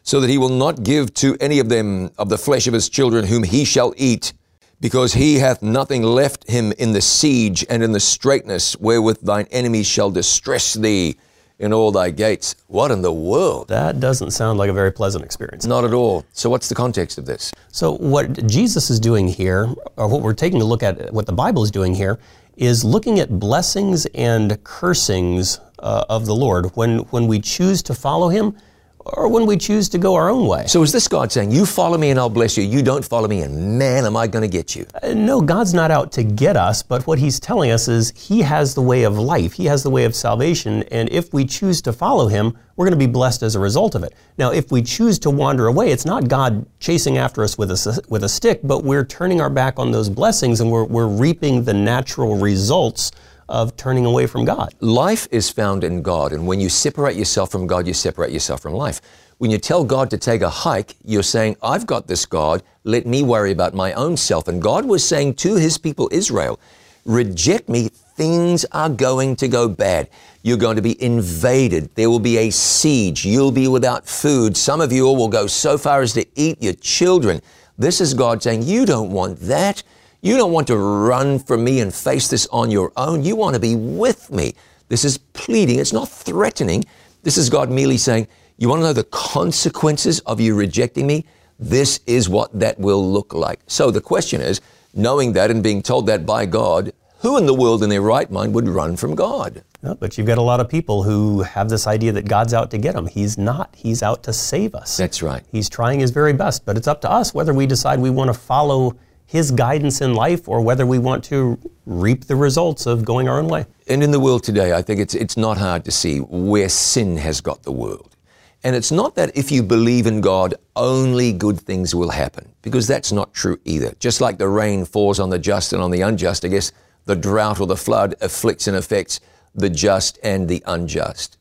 so 0.02 0.20
that 0.20 0.28
he 0.28 0.36
will 0.36 0.50
not 0.50 0.82
give 0.82 1.14
to 1.14 1.36
any 1.40 1.58
of 1.58 1.70
them 1.70 2.10
of 2.18 2.28
the 2.28 2.36
flesh 2.36 2.66
of 2.66 2.74
his 2.74 2.88
children 2.88 3.26
whom 3.26 3.42
he 3.42 3.64
shall 3.64 3.94
eat 3.96 4.34
because 4.80 5.14
he 5.14 5.36
hath 5.36 5.62
nothing 5.62 6.02
left 6.02 6.50
him 6.50 6.72
in 6.72 6.92
the 6.92 7.00
siege 7.00 7.64
and 7.70 7.82
in 7.82 7.92
the 7.92 8.00
straitness 8.00 8.76
wherewith 8.80 9.20
thine 9.22 9.46
enemies 9.52 9.86
shall 9.86 10.10
distress 10.10 10.74
thee 10.74 11.16
in 11.62 11.72
all 11.72 11.92
thy 11.92 12.10
gates. 12.10 12.56
What 12.66 12.90
in 12.90 13.02
the 13.02 13.12
world? 13.12 13.68
That 13.68 14.00
doesn't 14.00 14.32
sound 14.32 14.58
like 14.58 14.68
a 14.68 14.72
very 14.72 14.90
pleasant 14.90 15.24
experience. 15.24 15.64
Not 15.64 15.84
at 15.84 15.94
all. 15.94 16.26
So, 16.32 16.50
what's 16.50 16.68
the 16.68 16.74
context 16.74 17.16
of 17.18 17.24
this? 17.24 17.52
So, 17.70 17.92
what 17.92 18.46
Jesus 18.46 18.90
is 18.90 18.98
doing 18.98 19.28
here, 19.28 19.72
or 19.96 20.08
what 20.08 20.22
we're 20.22 20.34
taking 20.34 20.60
a 20.60 20.64
look 20.64 20.82
at, 20.82 21.12
what 21.12 21.26
the 21.26 21.32
Bible 21.32 21.62
is 21.62 21.70
doing 21.70 21.94
here, 21.94 22.18
is 22.56 22.84
looking 22.84 23.20
at 23.20 23.38
blessings 23.38 24.06
and 24.06 24.62
cursings 24.64 25.60
uh, 25.78 26.04
of 26.08 26.26
the 26.26 26.34
Lord. 26.34 26.66
When, 26.74 26.98
when 27.10 27.28
we 27.28 27.40
choose 27.40 27.80
to 27.84 27.94
follow 27.94 28.28
Him, 28.28 28.56
or 29.04 29.28
when 29.28 29.46
we 29.46 29.56
choose 29.56 29.88
to 29.90 29.98
go 29.98 30.14
our 30.14 30.30
own 30.30 30.46
way. 30.46 30.66
So 30.66 30.82
is 30.82 30.92
this 30.92 31.08
God 31.08 31.32
saying, 31.32 31.50
You 31.50 31.66
follow 31.66 31.98
me 31.98 32.10
and 32.10 32.18
I'll 32.18 32.30
bless 32.30 32.56
you, 32.56 32.64
you 32.64 32.82
don't 32.82 33.04
follow 33.04 33.28
me 33.28 33.40
and 33.40 33.78
man, 33.78 34.04
am 34.04 34.16
I 34.16 34.26
going 34.26 34.42
to 34.42 34.48
get 34.48 34.76
you? 34.76 34.86
Uh, 35.02 35.14
no, 35.14 35.40
God's 35.40 35.74
not 35.74 35.90
out 35.90 36.12
to 36.12 36.22
get 36.22 36.56
us, 36.56 36.82
but 36.82 37.06
what 37.06 37.18
He's 37.18 37.40
telling 37.40 37.70
us 37.70 37.88
is 37.88 38.12
He 38.16 38.40
has 38.42 38.74
the 38.74 38.82
way 38.82 39.04
of 39.04 39.18
life, 39.18 39.52
He 39.52 39.66
has 39.66 39.82
the 39.82 39.90
way 39.90 40.04
of 40.04 40.14
salvation, 40.14 40.82
and 40.84 41.08
if 41.10 41.32
we 41.32 41.44
choose 41.44 41.82
to 41.82 41.92
follow 41.92 42.28
Him, 42.28 42.56
we're 42.76 42.86
going 42.86 42.98
to 42.98 43.06
be 43.06 43.10
blessed 43.10 43.42
as 43.42 43.54
a 43.54 43.60
result 43.60 43.94
of 43.94 44.02
it. 44.02 44.14
Now, 44.38 44.50
if 44.50 44.72
we 44.72 44.82
choose 44.82 45.18
to 45.20 45.30
wander 45.30 45.66
away, 45.66 45.90
it's 45.90 46.06
not 46.06 46.28
God 46.28 46.64
chasing 46.80 47.18
after 47.18 47.42
us 47.42 47.58
with 47.58 47.70
a, 47.70 48.02
with 48.08 48.24
a 48.24 48.28
stick, 48.28 48.60
but 48.64 48.82
we're 48.82 49.04
turning 49.04 49.40
our 49.40 49.50
back 49.50 49.78
on 49.78 49.90
those 49.90 50.08
blessings 50.08 50.60
and 50.60 50.70
we're, 50.70 50.84
we're 50.84 51.06
reaping 51.06 51.64
the 51.64 51.74
natural 51.74 52.36
results 52.38 53.12
of 53.52 53.76
turning 53.76 54.06
away 54.06 54.26
from 54.26 54.46
God. 54.46 54.74
Life 54.80 55.28
is 55.30 55.50
found 55.50 55.84
in 55.84 56.00
God, 56.00 56.32
and 56.32 56.46
when 56.46 56.58
you 56.58 56.70
separate 56.70 57.16
yourself 57.16 57.52
from 57.52 57.66
God, 57.66 57.86
you 57.86 57.92
separate 57.92 58.32
yourself 58.32 58.62
from 58.62 58.72
life. 58.72 59.02
When 59.36 59.50
you 59.50 59.58
tell 59.58 59.84
God 59.84 60.08
to 60.10 60.16
take 60.16 60.40
a 60.40 60.48
hike, 60.48 60.96
you're 61.04 61.22
saying, 61.22 61.56
I've 61.62 61.86
got 61.86 62.06
this 62.06 62.24
God, 62.24 62.62
let 62.84 63.04
me 63.06 63.22
worry 63.22 63.52
about 63.52 63.74
my 63.74 63.92
own 63.92 64.16
self. 64.16 64.48
And 64.48 64.62
God 64.62 64.86
was 64.86 65.06
saying 65.06 65.34
to 65.34 65.56
his 65.56 65.76
people 65.76 66.08
Israel, 66.10 66.58
reject 67.04 67.68
me, 67.68 67.88
things 67.88 68.64
are 68.72 68.88
going 68.88 69.36
to 69.36 69.48
go 69.48 69.68
bad. 69.68 70.08
You're 70.42 70.56
going 70.56 70.76
to 70.76 70.82
be 70.82 71.00
invaded. 71.02 71.94
There 71.94 72.08
will 72.08 72.20
be 72.20 72.38
a 72.38 72.50
siege. 72.50 73.26
You'll 73.26 73.52
be 73.52 73.68
without 73.68 74.08
food. 74.08 74.56
Some 74.56 74.80
of 74.80 74.92
you 74.92 75.04
will 75.04 75.28
go 75.28 75.46
so 75.46 75.76
far 75.76 76.00
as 76.00 76.14
to 76.14 76.24
eat 76.36 76.62
your 76.62 76.74
children. 76.74 77.42
This 77.76 78.00
is 78.00 78.14
God 78.14 78.42
saying, 78.42 78.62
You 78.62 78.86
don't 78.86 79.10
want 79.10 79.40
that. 79.40 79.82
You 80.24 80.36
don't 80.36 80.52
want 80.52 80.68
to 80.68 80.76
run 80.76 81.40
from 81.40 81.64
me 81.64 81.80
and 81.80 81.92
face 81.92 82.28
this 82.28 82.46
on 82.52 82.70
your 82.70 82.92
own. 82.96 83.24
You 83.24 83.34
want 83.34 83.54
to 83.54 83.60
be 83.60 83.74
with 83.74 84.30
me. 84.30 84.54
This 84.88 85.04
is 85.04 85.18
pleading. 85.18 85.80
It's 85.80 85.92
not 85.92 86.08
threatening. 86.08 86.84
This 87.24 87.36
is 87.36 87.50
God 87.50 87.72
merely 87.72 87.96
saying, 87.96 88.28
You 88.56 88.68
want 88.68 88.82
to 88.82 88.84
know 88.84 88.92
the 88.92 89.02
consequences 89.02 90.20
of 90.20 90.40
you 90.40 90.54
rejecting 90.54 91.08
me? 91.08 91.26
This 91.58 91.98
is 92.06 92.28
what 92.28 92.56
that 92.56 92.78
will 92.78 93.04
look 93.04 93.34
like. 93.34 93.62
So 93.66 93.90
the 93.90 94.00
question 94.00 94.40
is, 94.40 94.60
knowing 94.94 95.32
that 95.32 95.50
and 95.50 95.60
being 95.60 95.82
told 95.82 96.06
that 96.06 96.24
by 96.24 96.46
God, 96.46 96.92
who 97.22 97.36
in 97.36 97.46
the 97.46 97.54
world 97.54 97.82
in 97.82 97.90
their 97.90 98.00
right 98.00 98.30
mind 98.30 98.54
would 98.54 98.68
run 98.68 98.96
from 98.96 99.16
God? 99.16 99.64
No, 99.82 99.96
but 99.96 100.16
you've 100.16 100.28
got 100.28 100.38
a 100.38 100.42
lot 100.42 100.60
of 100.60 100.68
people 100.68 101.02
who 101.02 101.42
have 101.42 101.68
this 101.68 101.88
idea 101.88 102.12
that 102.12 102.28
God's 102.28 102.54
out 102.54 102.70
to 102.70 102.78
get 102.78 102.94
them. 102.94 103.08
He's 103.08 103.36
not. 103.36 103.74
He's 103.76 104.04
out 104.04 104.22
to 104.22 104.32
save 104.32 104.76
us. 104.76 104.96
That's 104.96 105.20
right. 105.20 105.42
He's 105.50 105.68
trying 105.68 105.98
his 105.98 106.12
very 106.12 106.32
best, 106.32 106.64
but 106.64 106.76
it's 106.76 106.86
up 106.86 107.00
to 107.00 107.10
us 107.10 107.34
whether 107.34 107.52
we 107.52 107.66
decide 107.66 107.98
we 107.98 108.10
want 108.10 108.32
to 108.32 108.38
follow 108.38 108.96
his 109.32 109.50
guidance 109.50 110.02
in 110.02 110.12
life 110.12 110.46
or 110.46 110.60
whether 110.60 110.84
we 110.84 110.98
want 110.98 111.24
to 111.24 111.58
reap 111.86 112.26
the 112.26 112.36
results 112.36 112.84
of 112.84 113.02
going 113.02 113.30
our 113.30 113.38
own 113.38 113.48
way. 113.48 113.64
And 113.88 114.02
in 114.02 114.10
the 114.10 114.20
world 114.20 114.44
today, 114.44 114.74
I 114.74 114.82
think 114.82 115.00
it's, 115.00 115.14
it's 115.14 115.38
not 115.38 115.56
hard 115.56 115.86
to 115.86 115.90
see 115.90 116.18
where 116.18 116.68
sin 116.68 117.16
has 117.16 117.40
got 117.40 117.62
the 117.62 117.72
world. 117.72 118.14
And 118.62 118.76
it's 118.76 118.92
not 118.92 119.14
that 119.14 119.34
if 119.34 119.50
you 119.50 119.62
believe 119.62 120.06
in 120.06 120.20
God, 120.20 120.52
only 120.76 121.32
good 121.32 121.58
things 121.58 121.94
will 121.94 122.10
happen, 122.10 122.52
because 122.60 122.86
that's 122.86 123.10
not 123.10 123.32
true 123.32 123.58
either. 123.64 123.94
Just 123.98 124.20
like 124.20 124.36
the 124.36 124.48
rain 124.48 124.84
falls 124.84 125.18
on 125.18 125.30
the 125.30 125.38
just 125.38 125.72
and 125.72 125.82
on 125.82 125.90
the 125.90 126.02
unjust, 126.02 126.44
I 126.44 126.48
guess 126.48 126.70
the 127.06 127.16
drought 127.16 127.58
or 127.58 127.66
the 127.66 127.74
flood 127.74 128.14
afflicts 128.20 128.66
and 128.66 128.76
affects 128.76 129.18
the 129.54 129.70
just 129.70 130.18
and 130.22 130.46
the 130.46 130.62
unjust. 130.66 131.38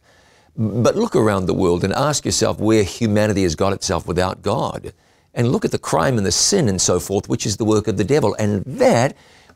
But 0.55 0.95
look 0.95 1.13
around 1.13 1.45
the 1.45 1.53
world 1.53 1.83
and 1.83 1.91
ask 1.91 2.23
yourself 2.23 2.57
where 2.57 2.85
humanity 2.85 3.43
has 3.43 3.55
got 3.55 3.73
itself 3.73 4.07
without 4.07 4.41
God 4.41 4.93
and 5.33 5.51
look 5.51 5.65
at 5.65 5.71
the 5.71 5.79
crime 5.79 6.17
and 6.17 6.25
the 6.25 6.31
sin 6.31 6.67
and 6.67 6.81
so 6.81 6.99
forth, 6.99 7.29
which 7.29 7.45
is 7.45 7.57
the 7.57 7.65
work 7.65 7.87
of 7.87 7.97
the 7.97 8.03
devil. 8.03 8.35
And 8.39 8.63
that 8.65 9.15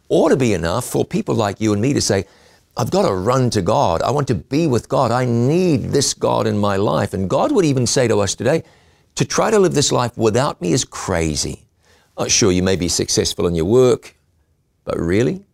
ought 0.09 0.29
to 0.29 0.37
be 0.37 0.53
enough 0.53 0.85
for 0.85 1.03
people 1.03 1.35
like 1.35 1.59
you 1.59 1.73
and 1.73 1.81
me 1.81 1.93
to 1.93 2.01
say, 2.01 2.25
I've 2.77 2.91
got 2.91 3.07
to 3.07 3.13
run 3.13 3.49
to 3.51 3.61
God. 3.61 4.01
I 4.01 4.11
want 4.11 4.27
to 4.27 4.35
be 4.35 4.67
with 4.67 4.89
God. 4.89 5.11
I 5.11 5.25
need 5.25 5.91
this 5.91 6.13
God 6.13 6.45
in 6.45 6.57
my 6.57 6.75
life. 6.75 7.13
And 7.13 7.29
God 7.29 7.51
would 7.51 7.65
even 7.65 7.87
say 7.87 8.07
to 8.07 8.19
us 8.19 8.35
today, 8.35 8.63
to 9.15 9.25
try 9.25 9.49
to 9.49 9.59
live 9.59 9.73
this 9.73 9.91
life 9.93 10.17
without 10.17 10.61
me 10.61 10.73
is 10.73 10.83
crazy. 10.83 11.65
Sure, 12.27 12.51
you 12.51 12.63
may 12.63 12.75
be 12.75 12.87
successful 12.87 13.47
in 13.47 13.55
your 13.55 13.65
work, 13.65 14.15
but 14.83 14.97
really? 14.97 15.45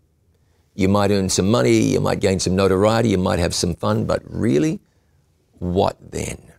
You 0.73 0.89
might 0.89 1.11
earn 1.11 1.29
some 1.29 1.49
money, 1.49 1.77
you 1.77 1.99
might 1.99 2.19
gain 2.21 2.39
some 2.39 2.55
notoriety, 2.55 3.09
you 3.09 3.17
might 3.17 3.39
have 3.39 3.53
some 3.53 3.75
fun, 3.75 4.05
but 4.05 4.21
really? 4.25 4.79
What 5.59 5.97
then? 6.11 6.50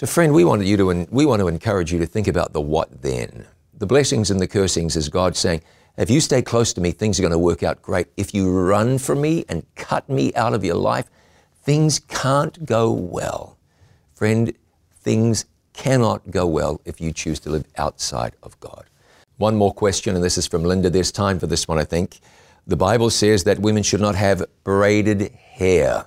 So, 0.00 0.06
friend, 0.06 0.32
we 0.32 0.46
want 0.46 0.64
you 0.64 0.78
to 0.78 1.06
we 1.10 1.26
want 1.26 1.40
to 1.40 1.48
encourage 1.48 1.92
you 1.92 1.98
to 1.98 2.06
think 2.06 2.26
about 2.26 2.54
the 2.54 2.60
what 2.62 3.02
then. 3.02 3.46
The 3.74 3.84
blessings 3.84 4.30
and 4.30 4.40
the 4.40 4.48
cursings 4.48 4.96
is 4.96 5.10
God 5.10 5.36
saying, 5.36 5.60
if 5.98 6.08
you 6.08 6.22
stay 6.22 6.40
close 6.40 6.72
to 6.72 6.80
me, 6.80 6.90
things 6.90 7.18
are 7.18 7.22
going 7.22 7.32
to 7.32 7.38
work 7.38 7.62
out 7.62 7.82
great. 7.82 8.06
If 8.16 8.32
you 8.32 8.50
run 8.50 8.96
from 8.96 9.20
me 9.20 9.44
and 9.46 9.62
cut 9.74 10.08
me 10.08 10.32
out 10.32 10.54
of 10.54 10.64
your 10.64 10.76
life, 10.76 11.04
things 11.64 11.98
can't 11.98 12.64
go 12.64 12.90
well. 12.90 13.58
Friend, 14.14 14.50
things 15.02 15.44
cannot 15.74 16.30
go 16.30 16.46
well 16.46 16.80
if 16.86 16.98
you 16.98 17.12
choose 17.12 17.38
to 17.40 17.50
live 17.50 17.66
outside 17.76 18.32
of 18.42 18.58
God. 18.58 18.86
One 19.36 19.54
more 19.54 19.74
question, 19.74 20.14
and 20.14 20.24
this 20.24 20.38
is 20.38 20.46
from 20.46 20.64
Linda. 20.64 20.88
There's 20.88 21.12
time 21.12 21.38
for 21.38 21.46
this 21.46 21.68
one, 21.68 21.76
I 21.76 21.84
think. 21.84 22.20
The 22.66 22.74
Bible 22.74 23.10
says 23.10 23.44
that 23.44 23.58
women 23.58 23.82
should 23.82 24.00
not 24.00 24.14
have 24.14 24.46
braided 24.64 25.30
hair. 25.34 26.06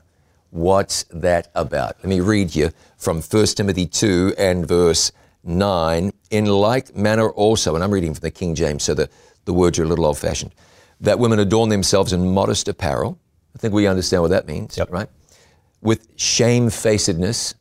What's 0.54 1.06
that 1.06 1.50
about? 1.56 1.96
Let 1.98 2.06
me 2.06 2.20
read 2.20 2.56
you 2.56 2.70
from 2.96 3.24
1 3.24 3.46
Timothy 3.48 3.88
2 3.88 4.36
and 4.38 4.68
verse 4.68 5.12
9. 5.44 6.14
In 6.30 6.46
like 6.46 6.96
manner 6.96 7.32
also, 7.32 7.74
and 7.74 7.84
I'm 7.84 7.90
reading 7.90 8.14
from 8.14 8.22
the 8.22 8.30
King 8.30 8.54
James, 8.54 8.84
so 8.84 8.94
the, 8.94 9.10
the 9.46 9.54
words 9.54 9.80
are 9.80 9.84
a 9.84 9.88
little 9.88 10.06
old 10.06 10.20
fashioned, 10.20 10.54
that 11.02 11.18
women 11.18 11.40
adorn 11.40 11.70
themselves 11.70 12.14
in 12.14 12.32
modest 12.36 12.68
apparel. 12.68 13.18
I 13.56 13.58
think 13.58 13.74
we 13.74 13.88
understand 13.88 14.22
what 14.22 14.30
that 14.30 14.46
means, 14.46 14.78
Yep. 14.78 14.92
right? 14.92 15.10
With 15.82 16.08
shamefacedness. 16.18 17.56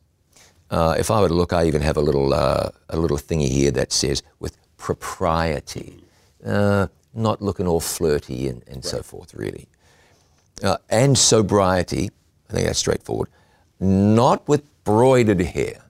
Uh, 0.69 0.95
if 0.99 1.09
I 1.09 1.19
were 1.19 1.29
to 1.29 1.33
look, 1.33 1.51
I 1.51 1.65
even 1.65 1.81
have 1.81 1.97
a 1.97 2.01
little, 2.01 2.31
uh, 2.31 2.69
a 2.89 2.97
little 2.97 3.17
thingy 3.17 3.49
here 3.49 3.71
that 3.71 3.91
says 3.91 4.21
with 4.39 4.55
propriety. 4.77 6.03
Uh, 6.45 6.85
not 7.15 7.41
looking 7.41 7.65
all 7.65 7.79
flirty 7.79 8.47
and, 8.47 8.63
and 8.67 8.85
so 8.85 9.01
forth, 9.01 9.33
really. 9.33 9.67
Uh, 10.61 10.77
and 10.91 11.17
sobriety, 11.17 12.11
I 12.49 12.53
think 12.53 12.67
that's 12.67 12.79
straightforward. 12.79 13.29
Not 13.79 14.47
with 14.47 14.63
broidered 14.83 15.41
hair, 15.41 15.83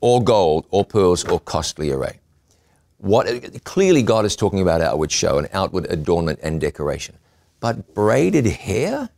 or 0.00 0.22
gold, 0.22 0.66
or 0.70 0.84
pearls, 0.84 1.24
or 1.24 1.40
costly 1.40 1.90
array. 1.90 2.20
What 2.98 3.64
clearly 3.64 4.02
God 4.02 4.24
is 4.24 4.36
talking 4.36 4.60
about 4.60 4.80
outward 4.80 5.10
show 5.10 5.38
and 5.38 5.48
outward 5.52 5.86
adornment 5.90 6.40
and 6.42 6.60
decoration, 6.60 7.18
but 7.60 7.94
braided 7.94 8.46
hair. 8.46 9.08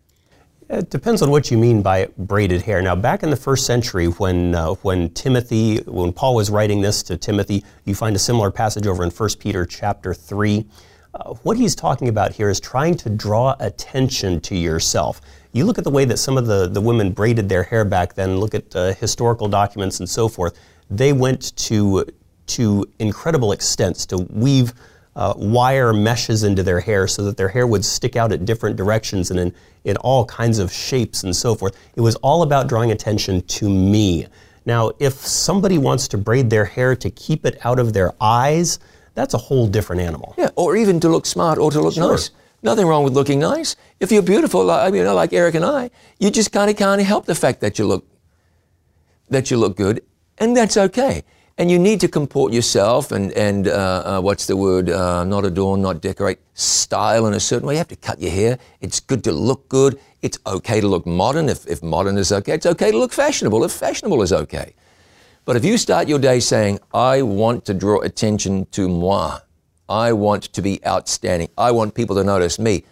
It 0.68 0.90
depends 0.90 1.22
on 1.22 1.30
what 1.30 1.50
you 1.52 1.58
mean 1.58 1.82
by 1.82 2.08
braided 2.18 2.62
hair. 2.62 2.82
Now, 2.82 2.96
back 2.96 3.22
in 3.22 3.30
the 3.30 3.36
first 3.36 3.66
century, 3.66 4.06
when 4.06 4.54
uh, 4.56 4.74
when 4.82 5.10
Timothy, 5.10 5.78
when 5.82 6.12
Paul 6.12 6.34
was 6.34 6.50
writing 6.50 6.80
this 6.80 7.04
to 7.04 7.16
Timothy, 7.16 7.64
you 7.84 7.94
find 7.94 8.16
a 8.16 8.18
similar 8.18 8.50
passage 8.50 8.88
over 8.88 9.04
in 9.04 9.10
1 9.10 9.28
Peter 9.38 9.64
chapter 9.64 10.12
three. 10.12 10.66
Uh, 11.14 11.34
what 11.44 11.56
he's 11.56 11.74
talking 11.74 12.08
about 12.08 12.32
here 12.32 12.50
is 12.50 12.60
trying 12.60 12.96
to 12.96 13.08
draw 13.08 13.54
attention 13.60 14.40
to 14.40 14.56
yourself. 14.56 15.20
You 15.56 15.64
look 15.64 15.78
at 15.78 15.84
the 15.84 15.90
way 15.90 16.04
that 16.04 16.18
some 16.18 16.36
of 16.36 16.46
the, 16.46 16.68
the 16.68 16.82
women 16.82 17.12
braided 17.12 17.48
their 17.48 17.62
hair 17.62 17.86
back 17.86 18.12
then. 18.12 18.36
Look 18.38 18.54
at 18.54 18.76
uh, 18.76 18.92
historical 18.92 19.48
documents 19.48 20.00
and 20.00 20.08
so 20.08 20.28
forth. 20.28 20.58
They 20.90 21.14
went 21.14 21.56
to 21.56 22.04
to 22.48 22.86
incredible 22.98 23.52
extents 23.52 24.04
to 24.06 24.18
weave 24.18 24.74
uh, 25.16 25.32
wire 25.36 25.92
meshes 25.94 26.44
into 26.44 26.62
their 26.62 26.78
hair 26.78 27.08
so 27.08 27.24
that 27.24 27.38
their 27.38 27.48
hair 27.48 27.66
would 27.66 27.84
stick 27.84 28.16
out 28.16 28.32
at 28.32 28.44
different 28.44 28.76
directions 28.76 29.30
and 29.30 29.40
in, 29.40 29.54
in 29.84 29.96
all 29.96 30.26
kinds 30.26 30.58
of 30.58 30.70
shapes 30.70 31.24
and 31.24 31.34
so 31.34 31.54
forth. 31.54 31.74
It 31.96 32.02
was 32.02 32.16
all 32.16 32.42
about 32.42 32.68
drawing 32.68 32.92
attention 32.92 33.40
to 33.42 33.68
me. 33.68 34.26
Now, 34.66 34.92
if 35.00 35.14
somebody 35.14 35.78
wants 35.78 36.06
to 36.08 36.18
braid 36.18 36.50
their 36.50 36.66
hair 36.66 36.94
to 36.96 37.10
keep 37.10 37.46
it 37.46 37.58
out 37.64 37.78
of 37.80 37.94
their 37.94 38.12
eyes, 38.20 38.78
that's 39.14 39.32
a 39.32 39.38
whole 39.38 39.66
different 39.66 40.02
animal. 40.02 40.34
Yeah, 40.36 40.50
or 40.54 40.76
even 40.76 41.00
to 41.00 41.08
look 41.08 41.24
smart 41.24 41.58
or 41.58 41.70
to 41.70 41.80
look 41.80 41.94
Sure. 41.94 42.10
nice. 42.12 42.30
Nothing 42.62 42.86
wrong 42.86 43.04
with 43.04 43.12
looking 43.12 43.38
nice. 43.38 43.76
If 44.00 44.10
you're 44.10 44.22
beautiful, 44.22 44.64
like, 44.64 44.94
you 44.94 45.04
know, 45.04 45.14
like 45.14 45.32
Eric 45.32 45.54
and 45.54 45.64
I, 45.64 45.90
you 46.18 46.30
just 46.30 46.52
kind 46.52 46.70
of 46.70 46.76
can't 46.76 47.00
help 47.02 47.26
the 47.26 47.34
fact 47.34 47.60
that 47.60 47.78
you 47.78 47.86
look 47.86 48.04
that 49.28 49.50
you 49.50 49.56
look 49.56 49.76
good, 49.76 50.02
and 50.38 50.56
that's 50.56 50.76
okay. 50.76 51.24
And 51.58 51.70
you 51.70 51.78
need 51.78 52.00
to 52.00 52.08
comport 52.08 52.52
yourself 52.52 53.12
and 53.12 53.32
and 53.32 53.66
uh, 53.66 54.02
uh, 54.04 54.20
what's 54.20 54.46
the 54.46 54.56
word? 54.56 54.90
Uh, 54.90 55.24
not 55.24 55.44
adorn, 55.44 55.82
not 55.82 56.00
decorate. 56.00 56.38
Style 56.54 57.26
in 57.26 57.34
a 57.34 57.40
certain 57.40 57.66
way. 57.66 57.74
You 57.74 57.78
have 57.78 57.88
to 57.88 57.96
cut 57.96 58.20
your 58.20 58.30
hair. 58.30 58.58
It's 58.80 59.00
good 59.00 59.24
to 59.24 59.32
look 59.32 59.68
good. 59.68 59.98
It's 60.22 60.38
okay 60.46 60.80
to 60.80 60.88
look 60.88 61.06
modern 61.06 61.48
if, 61.48 61.66
if 61.66 61.82
modern 61.82 62.18
is 62.18 62.30
okay. 62.30 62.54
It's 62.54 62.66
okay 62.66 62.90
to 62.90 62.98
look 62.98 63.12
fashionable 63.12 63.64
if 63.64 63.72
fashionable 63.72 64.22
is 64.22 64.32
okay. 64.32 64.74
But 65.46 65.56
if 65.56 65.64
you 65.64 65.78
start 65.78 66.08
your 66.08 66.18
day 66.18 66.40
saying, 66.40 66.80
I 66.92 67.22
want 67.22 67.64
to 67.66 67.74
draw 67.74 68.00
attention 68.00 68.66
to 68.72 68.88
moi, 68.88 69.38
I 69.88 70.12
want 70.12 70.44
to 70.44 70.62
be 70.62 70.84
outstanding, 70.86 71.48
I 71.56 71.70
want 71.70 71.94
people 71.94 72.16
to 72.16 72.24
notice 72.24 72.58
me, 72.58 72.84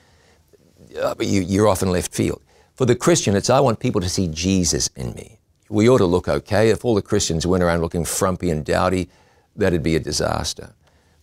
uh, 1.01 1.15
but 1.15 1.27
you, 1.27 1.43
you're 1.43 1.69
often 1.69 1.91
left 1.91 2.15
field. 2.15 2.43
For 2.75 2.87
the 2.87 2.97
Christian, 2.97 3.37
it's 3.37 3.51
I 3.51 3.61
want 3.61 3.79
people 3.79 4.01
to 4.01 4.09
see 4.09 4.29
Jesus 4.29 4.89
in 4.97 5.15
me. 5.15 5.39
We 5.69 5.89
ought 5.89 5.99
to 5.99 6.07
look 6.07 6.29
okay. 6.29 6.71
If 6.71 6.85
all 6.85 6.95
the 6.95 7.03
Christians 7.03 7.47
went 7.47 7.63
around 7.63 7.81
looking 7.81 8.05
frumpy 8.05 8.51
and 8.51 8.65
dowdy, 8.65 9.09
that'd 9.57 9.83
be 9.83 9.97
a 9.97 10.01
disaster. 10.01 10.75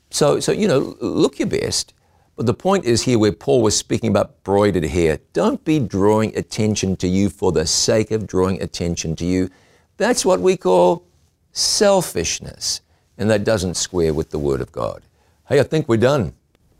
So, 0.09 0.39
so 0.39 0.51
you 0.51 0.67
know, 0.67 0.95
look 0.99 1.39
your 1.39 1.47
best. 1.47 1.93
But 2.35 2.45
the 2.45 2.53
point 2.53 2.85
is 2.85 3.03
here 3.03 3.19
where 3.19 3.31
Paul 3.31 3.61
was 3.61 3.77
speaking 3.77 4.09
about 4.09 4.43
broidered 4.43 4.85
hair. 4.85 5.19
Don't 5.33 5.63
be 5.63 5.79
drawing 5.79 6.35
attention 6.37 6.95
to 6.97 7.07
you 7.07 7.29
for 7.29 7.51
the 7.51 7.67
sake 7.67 8.11
of 8.11 8.25
drawing 8.25 8.61
attention 8.61 9.15
to 9.17 9.25
you. 9.25 9.49
That's 9.97 10.25
what 10.25 10.39
we 10.39 10.57
call 10.57 11.05
selfishness. 11.51 12.81
And 13.17 13.29
that 13.29 13.43
doesn't 13.43 13.75
square 13.75 14.13
with 14.13 14.31
the 14.31 14.39
Word 14.39 14.61
of 14.61 14.71
God. 14.71 15.03
Hey, 15.51 15.59
I 15.59 15.63
think 15.63 15.89
we're 15.89 15.97
done. 15.97 16.33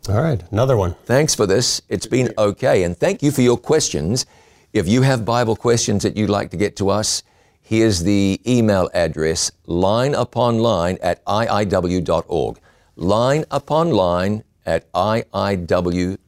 All 0.08 0.22
right, 0.22 0.42
another 0.50 0.78
one. 0.78 0.94
Thanks 1.04 1.34
for 1.34 1.46
this. 1.46 1.82
It's 1.90 2.06
been 2.06 2.32
okay. 2.38 2.84
And 2.84 2.96
thank 2.96 3.22
you 3.22 3.30
for 3.30 3.42
your 3.42 3.58
questions. 3.58 4.24
If 4.72 4.88
you 4.88 5.02
have 5.02 5.26
Bible 5.26 5.56
questions 5.56 6.04
that 6.04 6.16
you'd 6.16 6.30
like 6.30 6.50
to 6.52 6.56
get 6.56 6.74
to 6.76 6.88
us, 6.88 7.22
here's 7.60 8.02
the 8.02 8.40
email 8.48 8.88
address 8.94 9.52
line 9.66 10.14
upon 10.14 10.60
line 10.60 10.96
at 11.02 11.22
iiw.org. 11.26 12.60
Line 12.96 13.44
upon 13.50 13.90
line 13.90 14.42
at 14.64 14.90
iiw.org. 14.92 16.18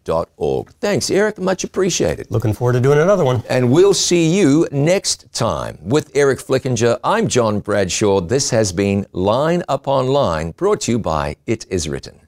Thanks, 0.80 1.10
Eric. 1.10 1.38
Much 1.38 1.64
appreciated. 1.64 2.30
Looking 2.30 2.52
forward 2.52 2.74
to 2.74 2.80
doing 2.80 2.98
another 2.98 3.24
one. 3.24 3.42
And 3.48 3.72
we'll 3.72 3.94
see 3.94 4.38
you 4.38 4.68
next 4.70 5.32
time. 5.32 5.78
With 5.80 6.10
Eric 6.14 6.40
Flickinger, 6.40 6.98
I'm 7.02 7.26
John 7.26 7.60
Bradshaw. 7.60 8.20
This 8.20 8.50
has 8.50 8.70
been 8.70 9.06
Line 9.12 9.62
Upon 9.66 10.08
Line, 10.08 10.50
brought 10.50 10.82
to 10.82 10.92
you 10.92 10.98
by 10.98 11.36
It 11.46 11.64
Is 11.70 11.88
Written. 11.88 12.23